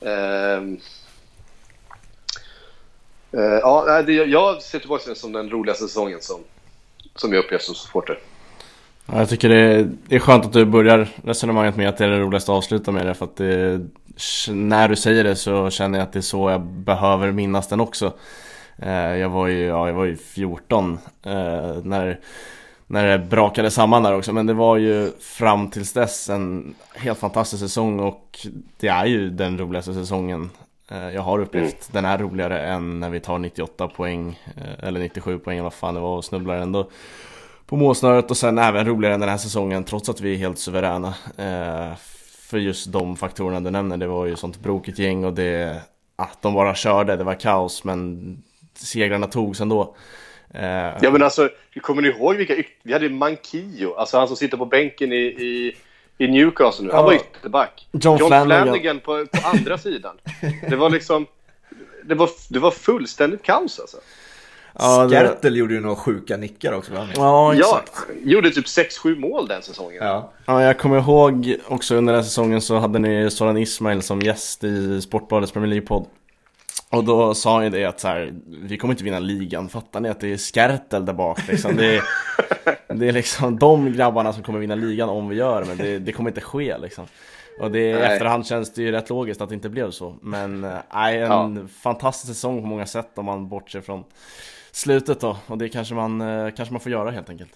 [0.00, 0.80] Ehm,
[3.32, 6.40] eh, uh, ja, det, jag ser tillbaka på den som den roligaste säsongen som,
[7.14, 8.18] som jag upplevt som supporter.
[9.06, 12.04] Ja, jag tycker det är, det är skönt att du börjar resonemanget med att det
[12.04, 13.80] är det roligaste att avsluta med det för att det,
[14.48, 17.80] när du säger det så känner jag att det är så jag behöver minnas den
[17.80, 18.12] också.
[18.82, 21.32] Eh, jag var ju, ja, jag var ju 14 eh,
[21.82, 22.20] när
[22.90, 24.32] när det brakade samman där också.
[24.32, 28.46] Men det var ju fram tills dess en helt fantastisk säsong och
[28.80, 30.50] det är ju den roligaste säsongen
[30.90, 31.90] eh, jag har upplevt.
[31.90, 32.04] Mm.
[32.04, 35.74] Den är roligare än när vi tar 98 poäng eh, eller 97 poäng eller vad
[35.74, 36.90] fan det var och snubblar ändå
[37.66, 40.58] på målsnöret och sen även roligare än den här säsongen trots att vi är helt
[40.58, 41.14] suveräna.
[41.36, 41.96] Eh,
[42.48, 45.82] för just de faktorerna du nämner, det var ju sånt brokigt gäng och det,
[46.16, 48.42] att de bara körde, det var kaos men
[48.74, 49.94] segrarna togs ändå.
[50.54, 50.60] Uh,
[51.02, 51.48] ja men alltså,
[51.80, 55.76] kommer ni ihåg vilka Vi hade Mankio, alltså han som sitter på bänken i, i,
[56.18, 56.92] i Newcastle nu.
[56.92, 57.88] Han var ytterback.
[57.92, 60.16] John, John Flanagan, Flanagan på, på, andra sidan.
[60.68, 61.26] Det var liksom...
[62.04, 63.96] Det var, det var fullständigt kaos alltså.
[64.78, 66.92] Ja, Skertel gjorde ju några sjuka nickar också.
[67.16, 67.92] Ja, exakt.
[68.08, 70.04] Ja, gjorde typ 6-7 mål den säsongen.
[70.04, 70.32] Ja.
[70.46, 74.64] ja, jag kommer ihåg också under den säsongen så hade ni Soran Ismail som gäst
[74.64, 76.06] i Sportbladets Premier League-podd.
[76.90, 80.00] Och då sa han ju det att så här, vi kommer inte vinna ligan, fattar
[80.00, 81.76] ni att det är Skertel där bak liksom?
[81.76, 82.02] Det är,
[82.94, 86.12] det är liksom de grabbarna som kommer vinna ligan om vi gör men det, det
[86.12, 87.06] kommer inte ske liksom.
[87.60, 88.02] Och det, nej.
[88.02, 90.16] efterhand känns det ju rätt logiskt att det inte blev så.
[90.22, 91.66] Men eh, nej, en ja.
[91.82, 94.04] fantastisk säsong på många sätt om man bortser från
[94.72, 95.36] slutet då.
[95.46, 97.50] Och det kanske man, eh, kanske man får göra helt enkelt.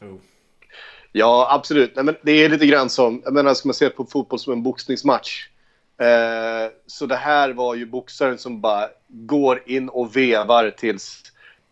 [1.13, 1.97] Ja, absolut.
[1.97, 4.53] Nej, men det är lite grann som, jag menar, ska man se på fotboll som
[4.53, 5.49] en boxningsmatch
[6.03, 11.23] Eh, så det här var ju boxaren som bara går in och vevar tills,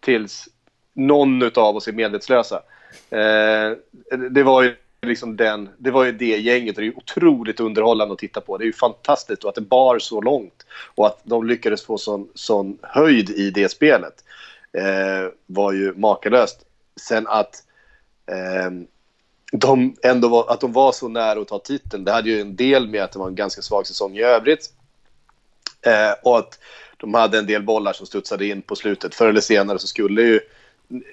[0.00, 0.48] tills
[0.92, 2.62] någon av oss är medvetslösa.
[3.10, 3.72] Eh,
[4.30, 8.12] det var ju liksom den, det var ju det gänget och det är otroligt underhållande
[8.12, 8.58] att titta på.
[8.58, 11.98] Det är ju fantastiskt och att det bar så långt och att de lyckades få
[11.98, 14.24] sån, sån höjd i det spelet
[14.72, 16.60] eh, var ju makalöst.
[17.00, 17.64] Sen att
[18.26, 18.70] eh,
[19.52, 22.04] de ändå var, att de var så nära att ta titeln.
[22.04, 24.72] Det hade ju en del med att det var en ganska svag säsong i övrigt.
[25.82, 26.58] Eh, och att
[27.00, 29.14] de hade en del bollar som studsade in på slutet.
[29.14, 30.40] Förr eller senare så skulle ju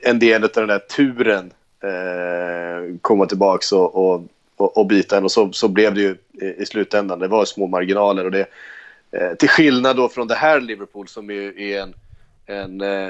[0.01, 4.23] en del av den där turen eh, komma tillbaka och, och,
[4.55, 5.23] och, och bita en.
[5.23, 7.19] Och så, så blev det ju i, i slutändan.
[7.19, 8.25] Det var små marginaler.
[8.25, 8.45] Och det,
[9.11, 11.93] eh, till skillnad då från det här Liverpool som ju är en,
[12.45, 13.09] en, eh,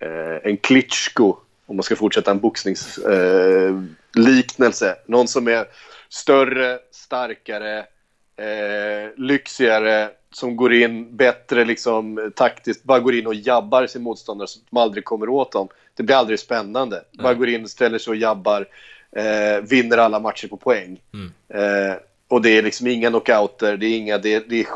[0.00, 4.88] eh en Klitschko om man ska fortsätta en boxningsliknelse.
[4.88, 5.66] Eh, Någon som är
[6.08, 7.78] större, starkare,
[8.36, 14.48] eh, lyxigare, som går in bättre liksom, taktiskt, bara går in och jabbar sin motståndare
[14.48, 15.68] så att de aldrig kommer åt dem.
[15.94, 17.04] Det blir aldrig spännande.
[17.12, 17.22] Nej.
[17.22, 18.68] Bara går in, ställer sig och jabbar,
[19.16, 21.00] eh, vinner alla matcher på poäng.
[21.12, 21.32] Mm.
[21.48, 21.96] Eh,
[22.28, 24.66] och det är liksom inga knockouter, det är, inga, det, är, det är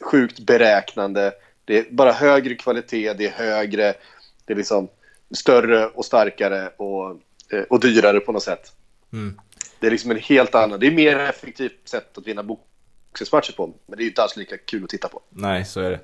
[0.00, 1.32] sjukt beräknande.
[1.64, 3.94] Det är bara högre kvalitet, det är högre,
[4.44, 4.88] det är liksom
[5.30, 7.10] större och starkare och,
[7.52, 8.72] eh, och dyrare på något sätt.
[9.12, 9.40] Mm.
[9.80, 12.42] Det är liksom en helt annan, det är mer effektivt sätt att vinna
[13.10, 13.66] boxningsmatcher på.
[13.86, 15.22] Men det är ju inte alls lika kul att titta på.
[15.30, 16.00] Nej, så är det.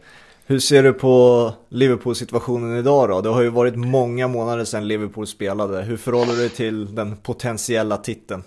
[0.47, 3.21] Hur ser du på Liverpool-situationen idag då?
[3.21, 5.83] Det har ju varit många månader sedan Liverpool spelade.
[5.83, 8.43] Hur förhåller du dig till den potentiella titeln?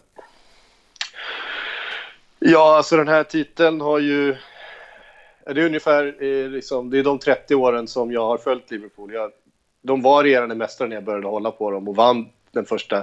[2.39, 4.35] Ja, alltså den här titeln har ju...
[5.45, 6.15] Det är ungefär
[6.49, 9.13] liksom, det är de 30 åren som jag har följt Liverpool.
[9.13, 9.31] Jag
[9.87, 12.97] de var regerande mästare när jag började hålla på dem och vann den första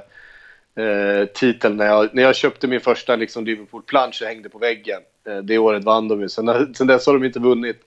[0.75, 5.01] eh, titel när jag, när jag köpte min första liksom, Liverpool-plansch och hängde på väggen.
[5.27, 6.29] Eh, det året vann de ju.
[6.29, 7.81] Sen, sen dess har de inte vunnit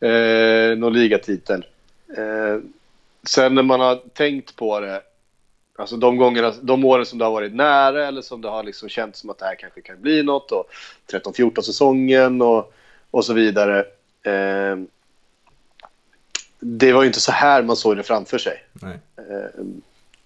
[0.00, 1.66] eh, någon ligatitel.
[2.16, 2.58] Eh,
[3.28, 5.02] sen när man har tänkt på det,
[5.78, 8.88] alltså de, gångerna, de åren som det har varit nära eller som det har liksom
[8.88, 10.70] känts som att det här kanske kan bli något och
[11.12, 12.72] 13-14 säsongen och,
[13.10, 13.78] och så vidare.
[14.22, 14.76] Eh,
[16.60, 18.64] det var ju inte så här man såg det framför sig.
[19.16, 19.64] Eh,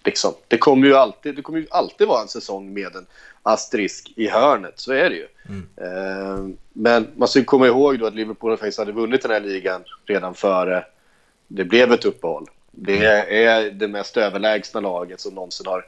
[0.07, 0.33] liksom.
[0.47, 3.05] Det kommer ju alltid, det kommer ju alltid vara en säsong med en
[3.43, 5.27] asterisk i hörnet, så är det ju.
[5.49, 5.67] Mm.
[5.77, 9.83] Eh, men man ska komma ihåg då att Liverpool faktiskt hade vunnit den här ligan
[10.05, 10.85] redan före
[11.47, 12.45] det blev ett uppehåll.
[12.71, 13.05] Det
[13.45, 15.85] är det mest överlägsna laget som någonsin har,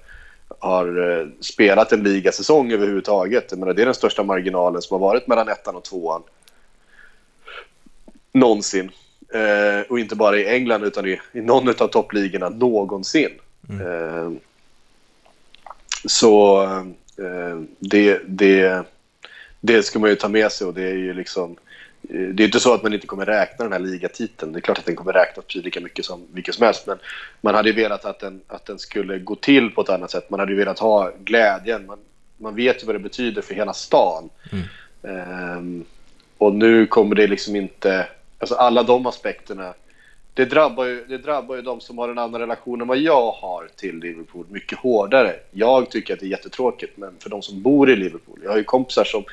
[0.59, 3.45] har eh, spelat en ligasäsong överhuvudtaget.
[3.49, 6.22] Jag menar, det är den största marginalen som har varit mellan ettan och tvåan
[8.32, 8.91] någonsin.
[9.34, 13.32] Eh, och inte bara i England utan i, i någon av toppligorna någonsin.
[13.70, 13.88] Mm.
[13.88, 14.32] Eh,
[16.05, 16.63] så
[17.17, 18.84] eh, det, det,
[19.59, 21.57] det ska man ju ta med sig och det är ju liksom
[22.09, 24.51] eh, det är inte så att man inte kommer räkna den här ligatiteln.
[24.51, 26.88] Det är klart att den kommer räknas precis lika mycket som vilket som helst.
[26.88, 26.97] Men
[27.41, 30.30] man hade ju velat att den, att den skulle gå till på ett annat sätt.
[30.30, 31.86] Man hade ju velat ha glädjen.
[31.86, 31.99] Man,
[32.38, 34.30] man vet ju vad det betyder för hela stan.
[34.51, 35.57] Mm.
[35.57, 35.86] Um,
[36.38, 38.07] och nu kommer det liksom inte
[38.39, 39.74] Alltså alla de aspekterna.
[40.34, 43.32] Det drabbar, ju, det drabbar ju de som har en annan relation än vad jag
[43.32, 45.36] har till Liverpool mycket hårdare.
[45.51, 48.39] Jag tycker att det är jättetråkigt, men för de som bor i Liverpool.
[48.43, 49.23] Jag har ju kompisar som,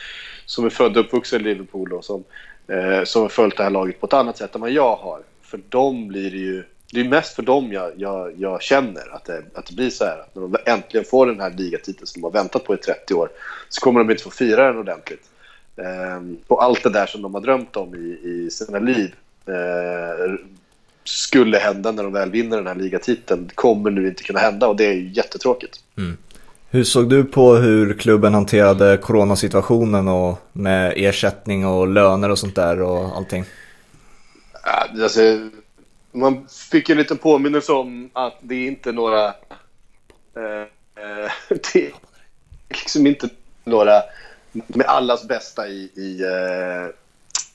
[0.47, 2.25] som är födda och uppvuxna i Liverpool och som,
[2.69, 5.21] eh, som har följt det här laget på ett annat sätt än vad jag har.
[5.43, 6.65] För dem blir det ju...
[6.93, 10.05] Det är mest för dem jag, jag, jag känner att det, att det blir så
[10.05, 10.19] här.
[10.19, 13.15] Att när de äntligen får den här ligatiteln som de har väntat på i 30
[13.15, 13.29] år
[13.69, 15.31] så kommer de inte få fira den ordentligt.
[15.77, 19.15] Eh, och allt det där som de har drömt om i, i sina liv
[19.47, 20.35] eh,
[21.09, 24.77] skulle hända när de väl vinner den här ligatiteln kommer nu inte kunna hända och
[24.77, 25.81] det är ju jättetråkigt.
[25.99, 26.17] Mm.
[26.71, 32.55] Hur såg du på hur klubben hanterade coronasituationen och med ersättning och löner och sånt
[32.55, 33.45] där och allting?
[35.03, 35.21] Alltså,
[36.13, 39.27] man fick en liten påminnelse om att det är inte några...
[40.37, 40.63] Eh,
[40.97, 41.31] eh
[41.73, 41.93] det är
[42.69, 43.29] liksom inte
[43.65, 44.03] några
[44.53, 46.89] med allas bästa i, i, eh,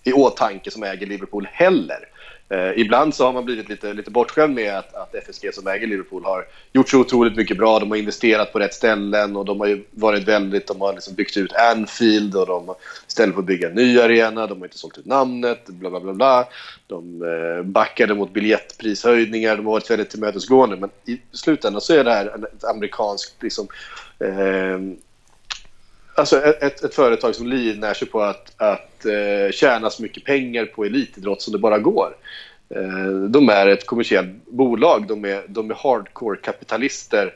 [0.04, 2.11] i åtanke som äger Liverpool heller.
[2.52, 5.88] Eh, ibland så har man blivit lite, lite bortskämd med att, att FSG som äger
[5.88, 7.80] Liverpool har gjort så otroligt mycket bra.
[7.80, 11.38] De har investerat på rätt ställen och de har varit väldigt, de har liksom byggt
[11.38, 12.76] ut Anfield och de
[13.08, 16.00] istället för att bygga en ny arena, de har inte sålt ut namnet, bla bla
[16.00, 16.14] bla.
[16.14, 16.48] bla.
[16.88, 20.78] De eh, backade mot biljettprishöjningar, de har varit väldigt tillmötesgående.
[20.78, 23.68] Men i slutändan så är det här ett amerikanskt liksom,
[24.20, 24.80] eh,
[26.16, 30.66] Alltså ett, ett företag som livnär sig på att, att eh, tjäna så mycket pengar
[30.66, 32.16] på elitidrott som det bara går.
[32.70, 35.08] Eh, de är ett kommersiellt bolag.
[35.08, 37.34] De är, de är hardcore-kapitalister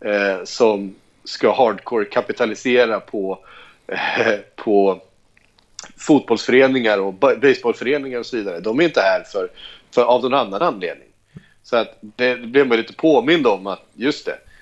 [0.00, 0.94] eh, som
[1.24, 3.38] ska hardcore-kapitalisera på,
[3.86, 5.00] eh, på
[5.96, 8.60] fotbollsföreningar och baseballföreningar och så vidare.
[8.60, 9.48] De är inte här för,
[9.94, 11.08] för av någon annan anledning.
[11.62, 14.53] Så att det, det blev man lite påmind om att just det, Eh,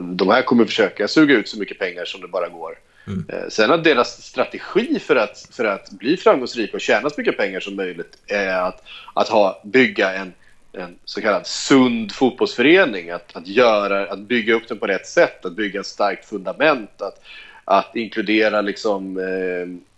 [0.00, 2.78] de här kommer försöka suga ut så mycket pengar som det bara går.
[3.06, 3.24] Mm.
[3.28, 7.36] Eh, sen att deras strategi för att, för att bli framgångsrika och tjäna så mycket
[7.36, 8.82] pengar som möjligt är att,
[9.14, 10.32] att ha, bygga en,
[10.72, 13.10] en så kallad sund fotbollsförening.
[13.10, 17.02] Att, att, göra, att bygga upp den på rätt sätt, att bygga ett starkt fundament.
[17.02, 17.20] Att,
[17.64, 19.90] att inkludera liksom, eh,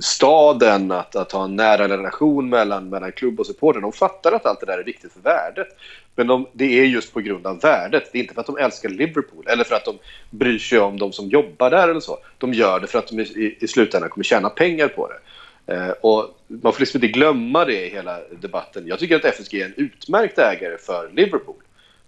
[0.00, 3.80] staden, att, att ha en nära relation mellan, mellan klubb och supporter.
[3.80, 5.68] De fattar att allt det där är viktigt för värdet.
[6.16, 8.12] Men de, det är just på grund av värdet.
[8.12, 9.98] Det är inte för att de älskar Liverpool eller för att de
[10.30, 12.18] bryr sig om de som jobbar där eller så.
[12.38, 15.18] De gör det för att de i, i slutändan kommer tjäna pengar på det.
[15.74, 18.86] Eh, och man får liksom inte glömma det i hela debatten.
[18.86, 21.56] Jag tycker att FSG är en utmärkt ägare för Liverpool.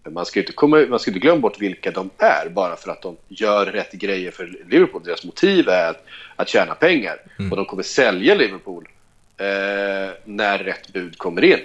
[0.05, 2.91] Men man ska inte, komma, man ska inte glömma bort vilka de är bara för
[2.91, 5.03] att de gör rätt grejer för Liverpool.
[5.05, 6.05] Deras motiv är att,
[6.37, 7.51] att tjäna pengar mm.
[7.51, 8.89] och de kommer sälja Liverpool
[9.37, 11.61] eh, när rätt bud kommer in.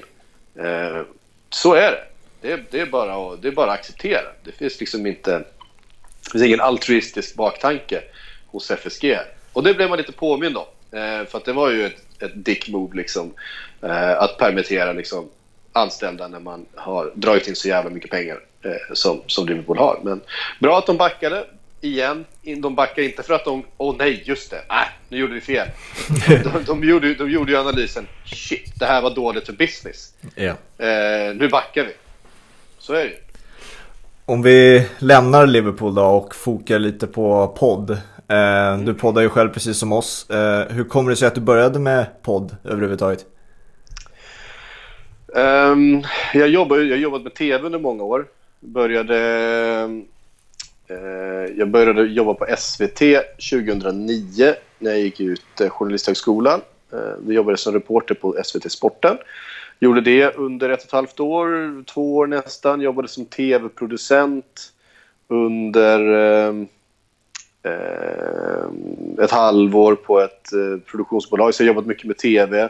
[0.56, 1.02] Eh,
[1.50, 2.13] så är det.
[2.44, 4.22] Det, det, är bara att, det är bara att acceptera.
[4.44, 5.32] Det finns liksom inte...
[6.24, 8.02] Det finns ingen altruistisk baktanke
[8.48, 9.18] hos FSG.
[9.54, 10.66] Och det blev man lite påmind om.
[10.92, 13.34] Eh, för det var ju ett, ett dick move liksom.
[13.82, 15.30] Eh, att permittera liksom
[15.72, 20.00] anställda när man har dragit in så jävla mycket pengar eh, som, som Liverpool har.
[20.04, 20.22] Men
[20.60, 21.46] bra att de backade.
[21.82, 23.66] Igen, de backar inte för att de...
[23.78, 24.62] Åh oh, nej, just det.
[24.70, 25.68] Nej, nu gjorde vi fel.
[26.44, 28.08] De, de, gjorde, de gjorde ju analysen.
[28.26, 30.14] Shit, det här var dåligt för business.
[30.36, 31.94] Eh, nu backar vi.
[32.84, 33.14] Så är det
[34.26, 37.90] Om vi lämnar Liverpool då och fokar lite på podd.
[38.28, 40.30] Eh, du poddar ju själv precis som oss.
[40.30, 43.26] Eh, hur kommer det sig att du började med podd överhuvudtaget?
[45.28, 46.04] Um,
[46.34, 48.26] jag, jobbar, jag har jobbat med tv under många år.
[48.60, 49.16] Började
[50.88, 53.00] Eh, jag började jobba på SVT
[53.52, 56.62] 2009 när jag gick ut Journalisthögskolan.
[56.94, 59.18] Eh, vi jobbade som reporter på SVT Sporten.
[59.84, 62.82] Gjorde det under ett och ett halvt år, två år nästan.
[62.82, 64.74] Jobbade som tv-producent
[65.28, 66.00] under
[66.44, 66.54] eh,
[69.24, 71.54] ett halvår på ett eh, produktionsbolag.
[71.54, 72.70] Så jag har jobbat mycket med tv.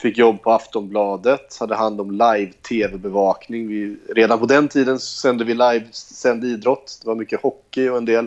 [0.00, 3.96] Fick jobb på Aftonbladet, hade hand om live-tv-bevakning.
[4.08, 7.00] redan på den tiden sände vi live-sänd idrott.
[7.02, 8.26] Det var mycket hockey och en del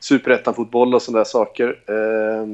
[0.00, 1.78] superettan-fotboll och sådana saker.
[1.86, 2.46] Eh,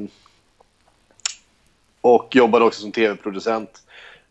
[2.01, 3.79] och jobbade också som tv-producent eh,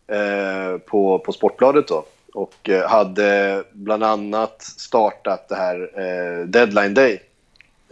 [0.07, 2.05] Eh, på, på Sportbladet då.
[2.34, 7.22] Och eh, hade bland annat startat det här eh, Deadline Day,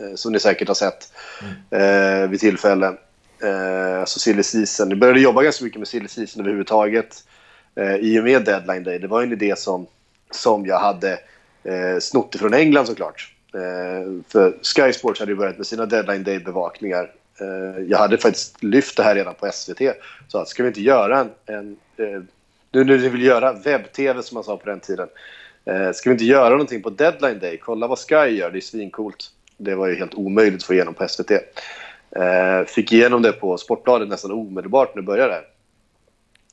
[0.01, 1.13] eh, som ni säkert har sett
[1.71, 2.31] mm.
[2.31, 2.97] vid tillfällen.
[3.43, 4.91] Eh, alltså silly season.
[4.91, 7.25] Jag började jobba ganska mycket med silly season överhuvudtaget
[7.75, 8.99] eh, i och med deadline day.
[8.99, 9.87] Det var en idé som,
[10.31, 11.13] som jag hade
[11.65, 13.35] eh, snott ifrån England såklart.
[13.55, 17.11] Eh, för Sky Sports hade ju börjat med sina deadline day-bevakningar.
[17.41, 19.81] Eh, jag hade faktiskt lyft det här redan på SVT.
[20.29, 21.31] Så att, ska vi inte göra en...
[21.47, 22.23] en eh,
[22.73, 25.09] nu när vi vill göra webb-tv som man sa på den tiden.
[25.65, 27.59] Eh, ska vi inte göra någonting på deadline day?
[27.63, 29.31] Kolla vad Sky gör, det är svincoolt.
[29.57, 31.31] Det var ju helt omöjligt att få igenom på SVT.
[31.31, 35.41] Eh, fick igenom det på Sportbladet nästan omedelbart när det började.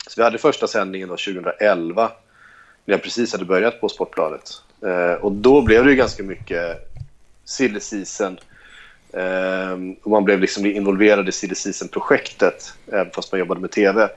[0.08, 2.12] Så vi hade första sändningen då 2011
[2.86, 4.52] när jag precis hade börjat på Sportbladet.
[4.86, 6.92] Eh, och då blev det ju ganska mycket
[7.46, 8.40] silly season.
[9.14, 14.10] Ehm, och man blev liksom involverad i silly season-projektet även fast man jobbade med tv.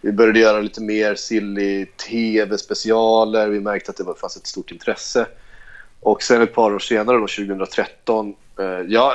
[0.00, 3.48] Vi började göra lite mer silly tv-specialer.
[3.48, 5.26] Vi märkte att det fanns ett stort intresse.
[6.00, 9.14] Och sen ett par år senare, då, 2013, eh, jag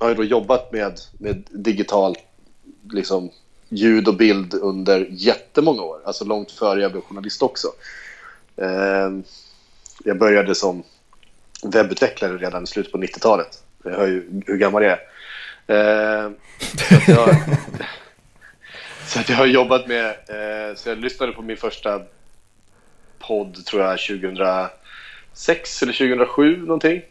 [0.00, 2.16] har då jobbat med, med digital
[2.90, 3.30] liksom,
[3.68, 6.00] ljud och bild under jättemånga år.
[6.04, 7.68] Alltså långt före jag blev journalist också.
[8.56, 9.24] Ehm,
[10.04, 10.82] jag började som
[11.62, 13.63] webbutvecklare redan i slutet på 90-talet.
[13.84, 14.98] Jag hör ju hur gammal jag
[15.66, 16.24] är.
[16.24, 16.30] Eh,
[16.88, 17.28] så, att jag,
[19.06, 20.06] så jag har jobbat med...
[20.06, 22.02] Eh, så jag lyssnade på min första
[23.18, 27.02] podd, tror jag, 2006 eller 2007 någonting.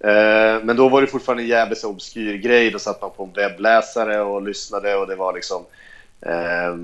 [0.00, 2.70] Eh, men då var det fortfarande en jävligt obskyr grej.
[2.70, 5.64] Då satt man på en webbläsare och lyssnade och det var liksom...
[6.20, 6.76] Eh,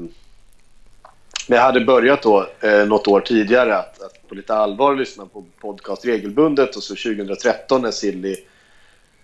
[1.49, 5.27] men jag hade börjat då eh, något år tidigare att, att på lite allvar lyssna
[5.27, 8.37] på podcast regelbundet och så 2013 när Silly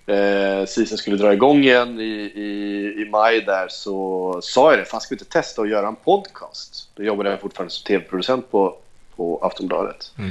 [0.07, 4.85] eh, season skulle dra igång igen i, i, i maj där så sa jag det,
[4.85, 6.91] fan ska vi inte testa att göra en podcast?
[6.95, 8.77] Då jobbade jag fortfarande som tv-producent på,
[9.17, 10.13] på Aftonbladet.
[10.19, 10.31] Mm.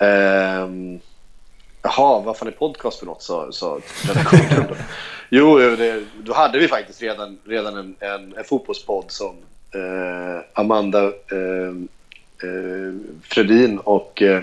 [0.00, 1.00] Eh,
[1.82, 3.22] Jaha, vad fan är podcast för något?
[3.22, 4.76] sa, sa redaktionen.
[5.28, 9.36] jo, det, då hade vi faktiskt redan, redan en, en, en fotbollspodd som
[9.74, 11.74] eh, Amanda eh,
[12.42, 14.42] eh, Fredin och eh,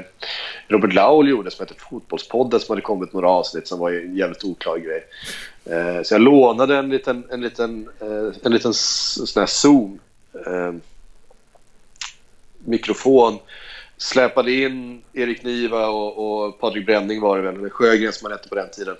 [0.68, 4.44] Robert Laul gjorde som hette Fotbollspodden som hade kommit några avsnitt som var en jävligt
[4.44, 5.04] oklar grej.
[5.66, 10.00] Eh, så jag lånade en liten, en liten, eh, en liten sån här Zoom
[10.46, 10.74] eh,
[12.66, 13.40] mikrofon
[13.98, 18.38] släpade in Erik Niva och, och Patrik Bränning var det väl, eller Sjögren som han
[18.38, 18.96] hette på den tiden.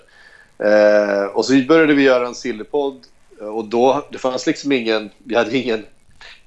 [0.58, 3.06] Eh, och så började vi göra en Sillypodd
[3.40, 5.84] eh, och då, det fanns liksom ingen, vi hade ingen,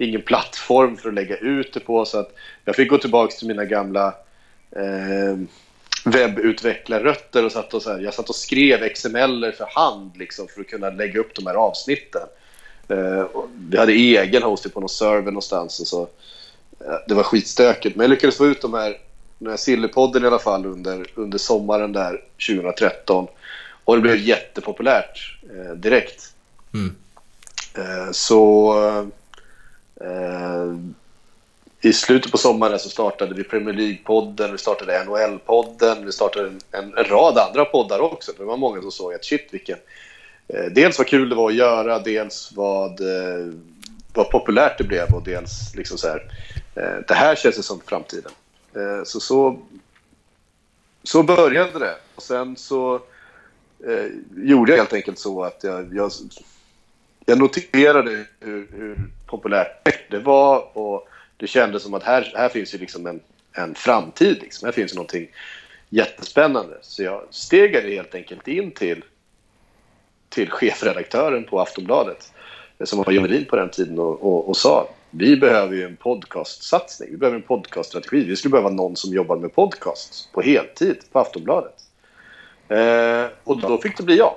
[0.01, 2.35] ingen plattform för att lägga ut det på så att
[2.65, 4.07] jag fick gå tillbaka till mina gamla
[4.71, 5.37] eh,
[6.05, 10.61] webbutvecklarrötter och satt och så här, jag satt och skrev XML för hand liksom för
[10.61, 12.27] att kunna lägga upp de här avsnitten.
[12.87, 13.25] Eh,
[13.69, 16.07] vi hade egen hosting på någon server någonstans och så
[17.07, 17.95] det var skitstökigt.
[17.95, 18.97] Men jag lyckades få ut de här,
[19.37, 23.27] den här Sillypodden i alla fall under, under sommaren där 2013.
[23.83, 26.33] Och det blev jättepopulärt eh, direkt.
[26.73, 26.95] Mm.
[27.77, 29.05] Eh, så eh,
[30.03, 30.75] Eh,
[31.81, 36.59] i slutet på sommaren så startade vi Premier League-podden, vi startade NHL-podden, vi startade en,
[36.71, 38.31] en, en, rad andra poddar också.
[38.37, 39.77] Det var många som såg att shit vilken...
[40.47, 43.53] Eh, dels vad kul det var att göra, dels vad, eh,
[44.13, 46.21] vad populärt det blev och dels liksom så här,
[46.75, 48.31] Eh, det här känns ju som framtiden.
[48.75, 49.59] Eh, så, så,
[51.03, 51.95] så började det.
[52.15, 52.95] Och sen så
[53.87, 56.11] eh, gjorde jag helt enkelt så att jag, jag,
[57.25, 61.07] jag noterade hur, hur, populärt det var och
[61.37, 63.21] det kändes som att här, här finns ju liksom en,
[63.53, 64.37] en framtid.
[64.41, 64.65] Liksom.
[64.65, 65.27] Här finns ju någonting
[65.89, 66.77] jättespännande.
[66.81, 69.03] Så jag stegade helt enkelt in till,
[70.29, 72.33] till chefredaktören på Aftonbladet
[72.79, 75.85] eh, som var John Melin på den tiden och, och, och sa vi behöver ju
[75.85, 77.09] en podcastsatsning.
[77.11, 78.23] Vi behöver en podcaststrategi.
[78.23, 81.73] Vi skulle behöva någon som jobbar med podcasts på heltid på Aftonbladet.
[82.67, 84.35] Eh, och då fick det bli jag.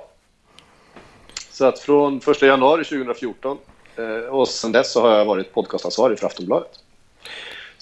[1.49, 3.57] Så att från 1 januari 2014
[4.29, 6.71] och sen dess så har jag varit podcastansvarig för Aftonbladet.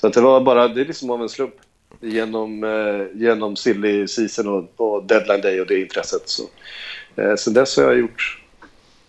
[0.04, 1.54] Så det var bara, det är liksom av en slump.
[2.02, 6.30] genom, eh, genom silly season och, och deadline day och det intresset.
[6.30, 6.44] Så,
[7.16, 8.42] eh, sen dess har jag gjort,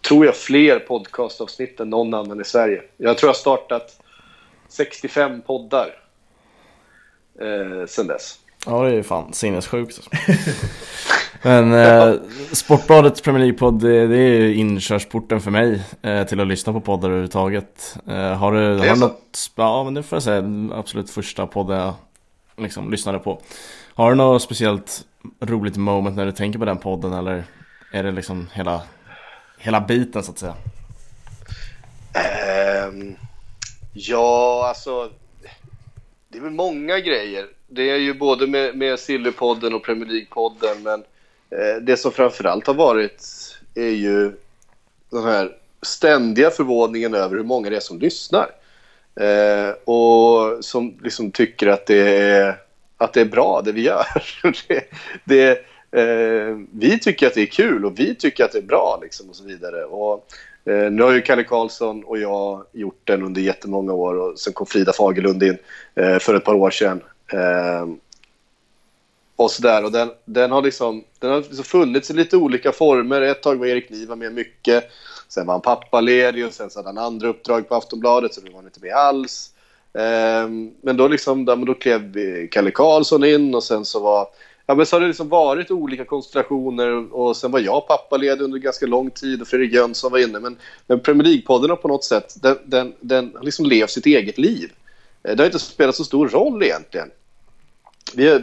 [0.00, 2.82] tror jag, fler podcastavsnitt än någon annan i Sverige.
[2.96, 4.00] Jag tror jag har startat
[4.68, 5.98] 65 poddar
[7.40, 8.38] eh, sen dess.
[8.66, 10.00] Ja, det är ju fan sinnessjukt.
[11.44, 12.14] Men eh,
[12.52, 17.08] Sportbladets Premier League-podd, det, det är inkörsporten för mig eh, till att lyssna på poddar
[17.08, 17.96] överhuvudtaget.
[18.08, 21.80] Eh, har du, har du något, ja men det får jag säga, absolut första podden
[21.80, 21.94] jag
[22.56, 23.40] liksom lyssnade på.
[23.94, 25.04] Har du något speciellt
[25.40, 27.44] roligt moment när du tänker på den podden eller
[27.92, 28.82] är det liksom hela,
[29.58, 30.54] hela biten så att säga?
[32.88, 33.16] Um,
[33.92, 35.10] ja, alltså
[36.28, 37.46] det är väl många grejer.
[37.68, 41.04] Det är ju både med, med Sillypodden och Premier League-podden, men
[41.50, 43.26] Eh, det som framförallt har varit
[43.74, 44.32] är ju
[45.10, 48.50] den här ständiga förvåningen över hur många det är som lyssnar.
[49.20, 52.56] Eh, och som liksom tycker att det är,
[52.96, 54.06] att det är bra det vi gör.
[54.68, 54.84] det,
[55.24, 55.50] det,
[56.00, 59.30] eh, vi tycker att det är kul och vi tycker att det är bra liksom
[59.30, 59.84] och så vidare.
[59.84, 60.26] Och,
[60.64, 64.52] eh, nu har ju Kalle Karlsson och jag gjort den under jättemånga år och sen
[64.52, 65.58] kom Frida Fagerlund in
[65.94, 67.00] eh, för ett par år sedan.
[67.32, 67.86] Eh,
[69.36, 69.84] och sådär.
[69.84, 73.22] Och den, den har liksom den har liksom funnits i lite olika former.
[73.22, 74.90] Ett tag var Erik Niva med mycket.
[75.28, 78.50] Sen var han pappaledig och sen så hade han andra uppdrag på Aftonbladet så då
[78.50, 79.50] var han inte med alls.
[79.98, 84.28] Ehm, men då, liksom, då, då klev eh, Kalle Karlsson in och sen så var...
[84.66, 88.58] Ja, men så har det liksom varit olika konstellationer och sen var jag pappaledig under
[88.58, 90.40] ganska lång tid och Fredrik Jönsson var inne.
[90.40, 90.56] Men,
[90.86, 94.72] men Premier League-podden har på något sätt den, den, den liksom levt sitt eget liv.
[95.22, 97.10] Eh, det har inte spelat så stor roll egentligen.
[98.14, 98.40] Vi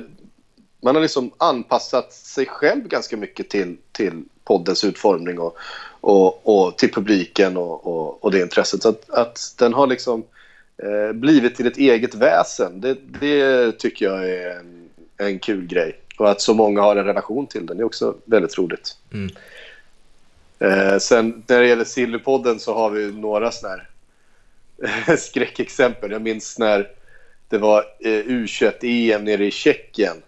[0.82, 5.58] man har liksom anpassat sig själv ganska mycket till, till poddens utformning och,
[6.02, 8.82] och, och till publiken och, och, och, det intresset.
[8.82, 10.24] Så att, att den har liksom
[10.78, 15.98] eh, blivit till ett eget väsen, det, det tycker jag är en, en, kul grej.
[16.18, 18.98] Och att så många har en relation till den är också väldigt roligt.
[19.14, 19.32] Mm.
[20.60, 23.90] Eh, sen när det gäller Sillypodden så har vi några sådana här
[25.08, 26.12] eh, skräckexempel.
[26.12, 26.90] Jag minns när
[27.50, 30.22] det var eh, U21-EM nere i Tjeckien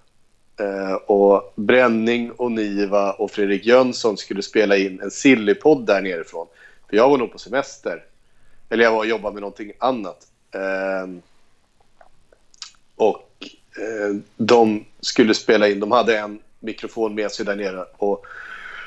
[1.06, 6.48] och Bränning och Niva och Fredrik Jönsson skulle spela in en Sillypodd där nerifrån.
[6.90, 8.04] För jag var nog på semester.
[8.70, 10.28] Eller jag var och jobbade med någonting annat.
[10.52, 11.10] Eh,
[12.96, 13.30] och
[13.78, 18.26] eh, de skulle spela in, de hade en mikrofon med sig där nere och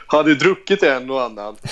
[0.06, 1.56] hade druckit en och annan.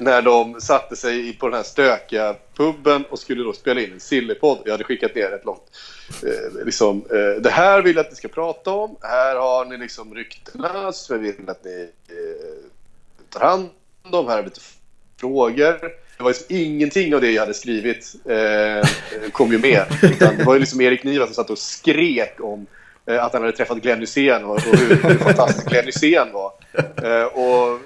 [0.00, 4.00] När de satte sig på den här stökiga puben och skulle då spela in en
[4.00, 4.58] Sillypodd.
[4.64, 5.62] Jag hade skickat ner ett långt
[6.22, 8.96] eh, liksom, eh, det här vill jag att ni ska prata om.
[9.02, 12.64] Här har ni liksom ryktena som jag vill att ni eh,
[13.30, 13.68] tar hand
[14.02, 14.28] om.
[14.28, 14.60] Här har vi lite
[15.20, 15.80] frågor.
[16.16, 18.88] Det var liksom ingenting av det jag hade skrivit eh,
[19.32, 19.84] kom ju med.
[20.02, 22.66] Utan det var ju liksom Erik Niva som satt och skrek om
[23.06, 26.52] eh, att han hade träffat Glenn Hysén och, och hur, hur fantastisk Glenn Hysén var.
[27.02, 27.80] Eh, och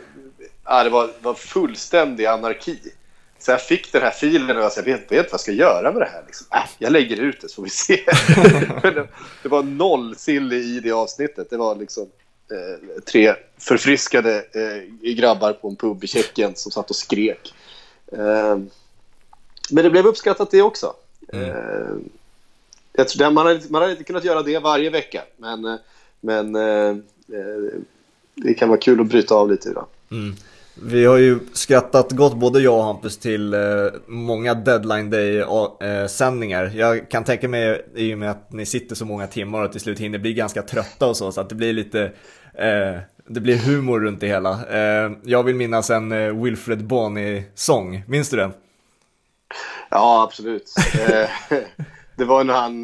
[0.65, 2.79] ja, det var, var fullständig anarki.
[3.39, 6.03] Så jag fick den här filen och jag, vet, vet vad jag ska göra med
[6.03, 6.23] det här.
[6.27, 6.47] Liksom.
[6.53, 8.05] Äh, jag lägger ut det så får vi se.
[8.83, 9.09] det,
[9.43, 11.51] det, var noll sill i det avsnittet.
[11.51, 12.03] Det var liksom
[12.51, 17.55] eh, tre förfriskade eh, grabbar på en pub i Tjeckien som satt och skrek.
[18.13, 18.59] Eh,
[19.71, 20.95] men det blev uppskattat det också.
[21.33, 21.51] Mm.
[21.51, 21.97] Eh,
[22.93, 25.77] jag tror, man, hade, man hade inte kunnat göra det varje vecka, men, eh,
[26.21, 26.97] men eh,
[28.35, 29.87] det kan vara kul att bryta av lite idag.
[30.11, 30.35] Mm.
[30.83, 33.61] Vi har ju skrattat gott både jag och Hampus till eh,
[34.07, 36.73] många deadline day eh, sändningar.
[36.75, 39.81] Jag kan tänka mig i och med att ni sitter så många timmar och till
[39.81, 42.03] slut hinner bli ganska trötta och så, så att det blir lite
[42.55, 44.61] eh, det blir humor runt det hela.
[45.23, 48.53] Jag vill minnas en Wilfred Bonney-sång, minns du den?
[49.91, 50.75] Ja, absolut.
[52.17, 52.83] Det var när han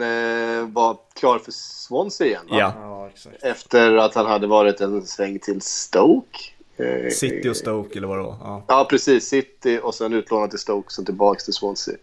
[0.73, 2.59] var klar för Swansea igen, va?
[2.59, 3.11] Ja.
[3.43, 6.39] Efter att han hade varit en sväng till Stoke.
[6.83, 8.37] Eh, City och Stoke eller vad det var.
[8.41, 8.65] Ja.
[8.69, 9.29] ja, precis.
[9.29, 11.95] City och sen utlånad till Stoke, sen tillbaka till Swansea.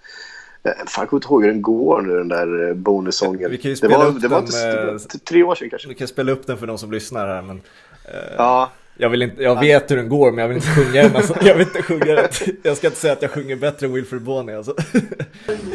[0.63, 3.51] Eh, fan, jag kommer inte ihåg hur den går nu, den där eh, bonussången.
[3.51, 5.25] Vi kan ju spela det var, upp det var inte, med...
[5.25, 5.87] tre år sedan kanske.
[5.87, 7.41] Vi kan spela upp den för de som lyssnar här.
[7.41, 7.61] Men,
[8.05, 8.71] eh, ja.
[8.99, 11.15] Jag, vill inte, jag vet hur den går, men jag vill inte sjunga den.
[11.15, 12.27] Alltså, jag vill inte sjunga den.
[12.63, 14.55] Jag ska inte säga att jag sjunger bättre än Wilfred Boney.
[14.55, 14.73] Alltså.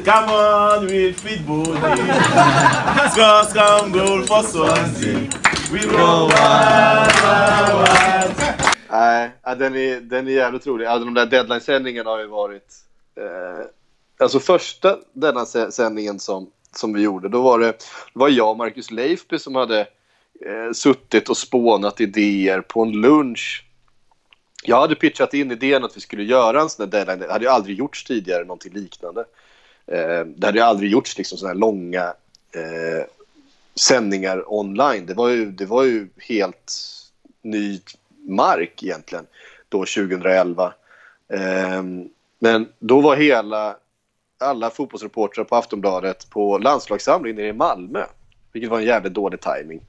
[0.04, 0.32] Come
[0.78, 1.76] on Wilfred Boney
[3.10, 5.18] Ska skam goal for Swansea
[5.72, 10.86] We go wild, wild, wild Nej, den är, den är jävligt rolig.
[10.86, 12.74] Alltså, de där deadline-sändningarna har ju varit...
[13.16, 13.66] Eh,
[14.18, 17.76] alltså första denna sändningen som, som vi gjorde, då var det, det
[18.12, 19.80] var jag och Marcus Leifby som hade
[20.46, 23.64] eh, suttit och spånat idéer på en lunch.
[24.64, 27.28] Jag hade pitchat in idén att vi skulle göra en sån där deadline.
[27.28, 29.24] Det hade ju aldrig gjorts tidigare, någonting liknande.
[29.86, 32.14] Eh, det hade ju aldrig gjorts liksom sådana här långa
[32.52, 33.06] eh,
[33.74, 35.06] sändningar online.
[35.06, 36.72] Det var, ju, det var ju helt
[37.42, 37.80] ny
[38.28, 39.26] mark egentligen
[39.68, 40.74] då 2011.
[41.32, 41.82] Eh,
[42.38, 43.76] men då var hela,
[44.40, 48.04] alla fotbollsreportrar på Aftonbladet på landslagssamling nere i Malmö.
[48.52, 49.80] Vilket var en jävligt dålig timing.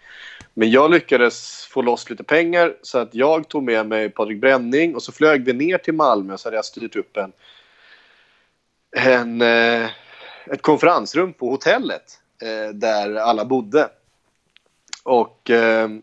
[0.53, 4.95] Men jag lyckades få loss lite pengar så att jag tog med mig Patrik Bränning
[4.95, 7.31] och så flög vi ner till Malmö så hade jag styrt upp en,
[8.95, 9.89] en, eh,
[10.45, 13.89] ett konferensrum på hotellet eh, där alla bodde.
[15.03, 16.01] Och ehm,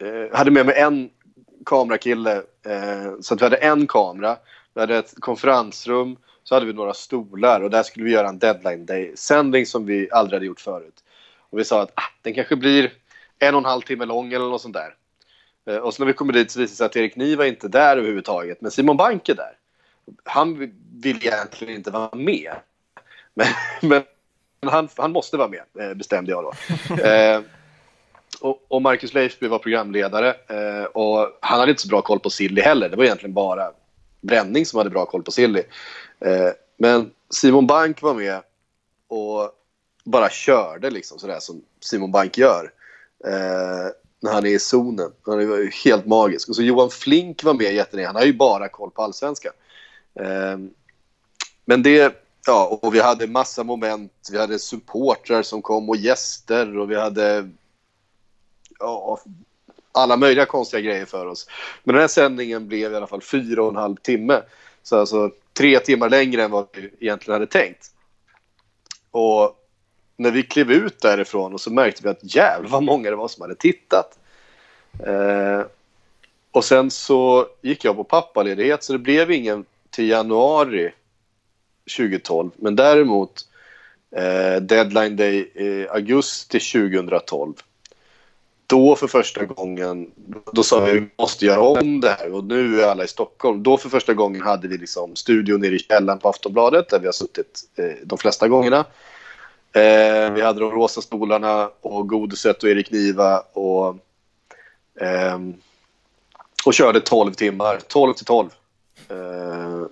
[0.00, 1.10] eh, hade med mig en
[1.66, 2.36] kamerakille
[2.66, 4.36] eh, så att vi hade en kamera.
[4.74, 8.38] Vi hade ett konferensrum, så hade vi några stolar och där skulle vi göra en
[8.38, 11.04] deadline day-sändning som vi aldrig hade gjort förut.
[11.50, 12.92] Och vi sa att ah, den kanske blir
[13.38, 14.94] en och en halv timme lång eller något sånt där.
[15.66, 17.66] Eh, och så när vi kommer dit så visar det sig att Erik Niva inte
[17.66, 19.52] är där överhuvudtaget, men Simon Bank är där.
[20.24, 22.52] Han vill egentligen inte vara med.
[23.34, 23.46] Men,
[24.60, 26.52] men han, han måste vara med, eh, bestämde jag då.
[27.02, 27.40] eh,
[28.40, 32.30] och, och, Marcus Leifby var programledare eh, och han hade inte så bra koll på
[32.30, 32.88] Silly heller.
[32.88, 33.72] Det var egentligen bara
[34.20, 35.62] Bränning som hade bra koll på Silly.
[36.20, 38.42] Eh, men Simon Bank var med
[39.08, 39.50] och
[40.04, 42.72] bara körde liksom sådär som Simon Bank gör
[43.24, 45.12] eh, när han är i zonen.
[45.26, 46.48] Han är ju helt magisk.
[46.48, 48.06] Och så Johan Flink var med jättelänge.
[48.06, 49.52] Han har ju bara koll på allsvenskan.
[50.20, 50.58] Eh,
[51.64, 52.26] men det...
[52.46, 54.28] Ja, och vi hade massa moment.
[54.32, 57.50] Vi hade supportrar som kom och gäster och vi hade
[58.80, 59.20] ja,
[59.92, 61.46] alla möjliga konstiga grejer för oss.
[61.84, 64.42] Men den här sändningen blev i alla fall fyra och en halv timme.
[64.82, 67.86] Så alltså tre timmar längre än vad vi egentligen hade tänkt.
[69.10, 69.56] Och
[70.16, 73.28] när vi klev ut därifrån och så märkte vi att jävlar vad många det var
[73.28, 74.18] som hade tittat.
[75.06, 75.62] Eh,
[76.50, 80.92] och sen så gick jag på pappaledighet så det blev ingen till januari
[81.96, 82.50] 2012.
[82.56, 83.48] Men däremot
[84.16, 87.54] eh, deadline day i augusti 2012.
[88.70, 90.10] Då för första gången,
[90.52, 93.08] då sa vi att vi måste göra om det här och nu är alla i
[93.08, 93.62] Stockholm.
[93.62, 97.06] Då för första gången hade vi liksom studion nere i källaren på Aftonbladet där vi
[97.06, 98.78] har suttit eh, de flesta gångerna.
[99.72, 103.96] Eh, vi hade de rosa stolarna och Godiset och Erik Niva och,
[105.00, 105.38] eh,
[106.66, 107.78] och körde 12 timmar.
[107.88, 108.48] 12 till 12.
[109.08, 109.86] Eh,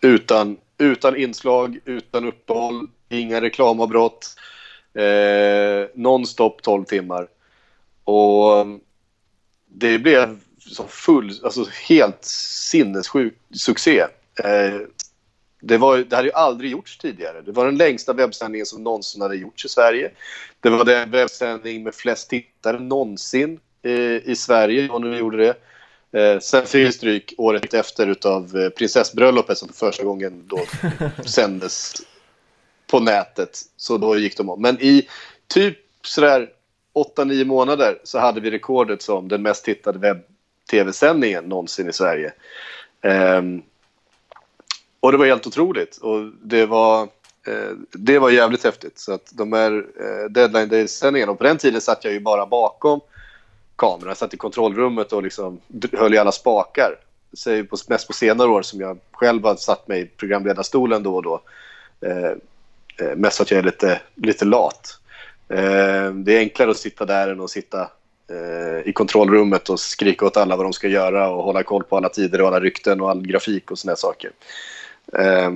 [0.00, 4.36] utan, utan inslag, utan uppehåll, inga reklamavbrott.
[4.94, 7.28] Eh, nonstop 12 timmar.
[8.06, 8.66] Och
[9.66, 12.24] det blev så full, alltså helt
[12.70, 14.00] sinnessjuk succé.
[14.44, 14.80] Eh,
[15.60, 17.42] det, var, det hade ju aldrig gjorts tidigare.
[17.42, 20.10] Det var den längsta webbsändningen som någonsin hade gjorts i Sverige.
[20.60, 25.56] Det var den webbsändning med flest tittare någonsin eh, i Sverige, om vi gjorde det.
[26.20, 30.60] Eh, sen fick vi stryk året efter av eh, prinsessbröllopet som för första gången då
[31.24, 31.94] sändes
[32.86, 33.60] på nätet.
[33.76, 34.62] Så då gick de om.
[34.62, 35.08] Men i
[35.46, 36.48] typ sådär
[36.96, 42.32] 8-9 månader så hade vi rekordet som den mest tittade webb-tv-sändningen någonsin i Sverige.
[43.02, 43.62] Um,
[45.00, 45.96] och det var helt otroligt.
[45.96, 47.02] Och det var,
[47.46, 48.98] eh, det var jävligt häftigt.
[48.98, 52.46] Så att de här eh, deadline day-sändningarna, och på den tiden satt jag ju bara
[52.46, 53.00] bakom
[53.76, 54.08] kameran.
[54.08, 55.60] Jag satt i kontrollrummet och liksom
[55.92, 56.98] höll i alla spakar.
[57.44, 61.02] Det är på, mest på senare år som jag själv har satt mig i programledarstolen
[61.02, 61.40] då och då.
[62.00, 62.30] Eh,
[63.00, 65.00] eh mest för att jag är lite, lite lat.
[65.48, 67.90] Eh, det är enklare att sitta där än att sitta
[68.30, 71.96] eh, i kontrollrummet och skrika åt alla vad de ska göra och hålla koll på
[71.96, 74.30] alla tider och alla rykten och all grafik och såna saker.
[75.12, 75.50] Eh,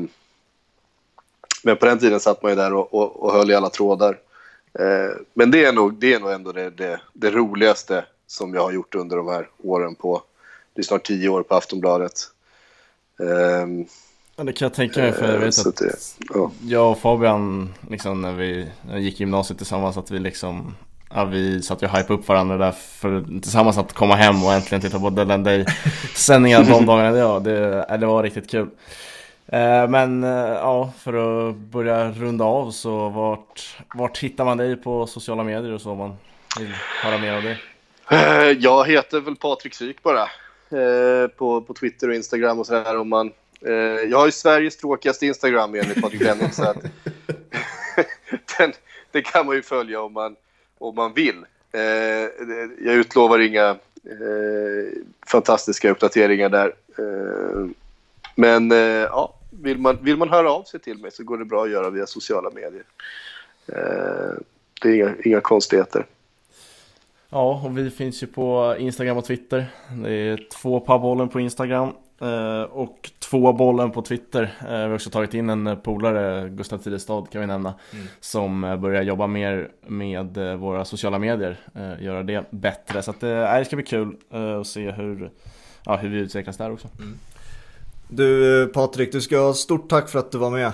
[1.63, 4.19] men på den tiden satt man ju där och, och, och höll i alla trådar.
[5.35, 8.73] Men det är nog, det är nog ändå det, det, det, roligaste som jag har
[8.73, 10.23] gjort under de här åren på,
[10.75, 12.13] det är snart tio år på Aftonbladet.
[14.41, 15.95] Ja, det kan jag tänka mig för jag vet att det,
[16.35, 16.51] ja.
[16.63, 20.75] jag och Fabian, liksom när vi, när vi gick gymnasiet tillsammans, att vi liksom
[21.15, 24.53] Ja, vi satt ju och hypade upp varandra där för tillsammans att komma hem och
[24.53, 25.67] äntligen titta på Deadline Day
[26.15, 27.19] sändningar de dagarna.
[27.19, 28.69] Ja, det, det var riktigt kul.
[29.47, 34.77] Eh, men eh, ja, för att börja runda av så vart, vart hittar man dig
[34.77, 36.17] på sociala medier och så om man
[36.59, 37.59] vill höra mer av dig?
[38.11, 40.29] Eh, jag heter väl Patrik Syk bara
[41.37, 43.33] på, på Twitter och Instagram och sådär om man
[43.67, 43.73] Eh,
[44.11, 46.83] jag har ju Sveriges tråkigaste Instagram enligt Patrik Benning så att
[49.13, 50.37] den, kan man ju följa om man,
[50.79, 51.45] om man vill.
[51.73, 51.83] Eh,
[52.85, 53.69] jag utlovar inga
[54.05, 56.75] eh, fantastiska uppdateringar där.
[58.35, 58.71] men
[59.03, 61.71] ja, vill man, vill man höra av sig till mig så går det bra att
[61.71, 62.85] göra via sociala medier.
[63.73, 64.35] Eh,
[64.83, 66.07] det är inga, inga konstigheter.
[67.29, 69.67] Ja, och vi finns ju på Instagram och Twitter.
[70.05, 71.93] Det är två pubbollen på Instagram.
[72.21, 74.43] Eh, och två bollen på Twitter.
[74.61, 77.75] Eh, vi har också tagit in en polare, Gustav Tidestad kan vi nämna.
[77.93, 78.07] Mm.
[78.21, 81.61] Som eh, börjar jobba mer med eh, våra sociala medier.
[81.75, 83.03] Eh, göra det bättre.
[83.03, 84.17] Så att, det ska bli kul
[84.61, 85.31] att se hur,
[85.85, 86.89] ja, hur vi utvecklas där också.
[86.99, 87.19] Mm.
[88.09, 90.73] Du Patrik, du ska ha stort tack för att du var med.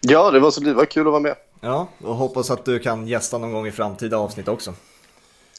[0.00, 1.34] Ja, det var, så, det var kul att vara med.
[1.60, 4.74] Ja, och hoppas att du kan gästa någon gång i framtida avsnitt också.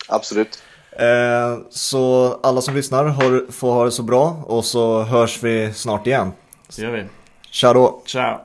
[0.08, 0.64] Absolut.
[0.92, 5.74] Eh, så alla som lyssnar har, får ha det så bra och så hörs vi
[5.74, 6.32] snart igen.
[6.70, 7.06] Så gör vi.
[7.52, 8.02] Ciao då.
[8.06, 8.38] Ciao.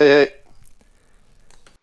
[0.00, 0.35] Hej hej.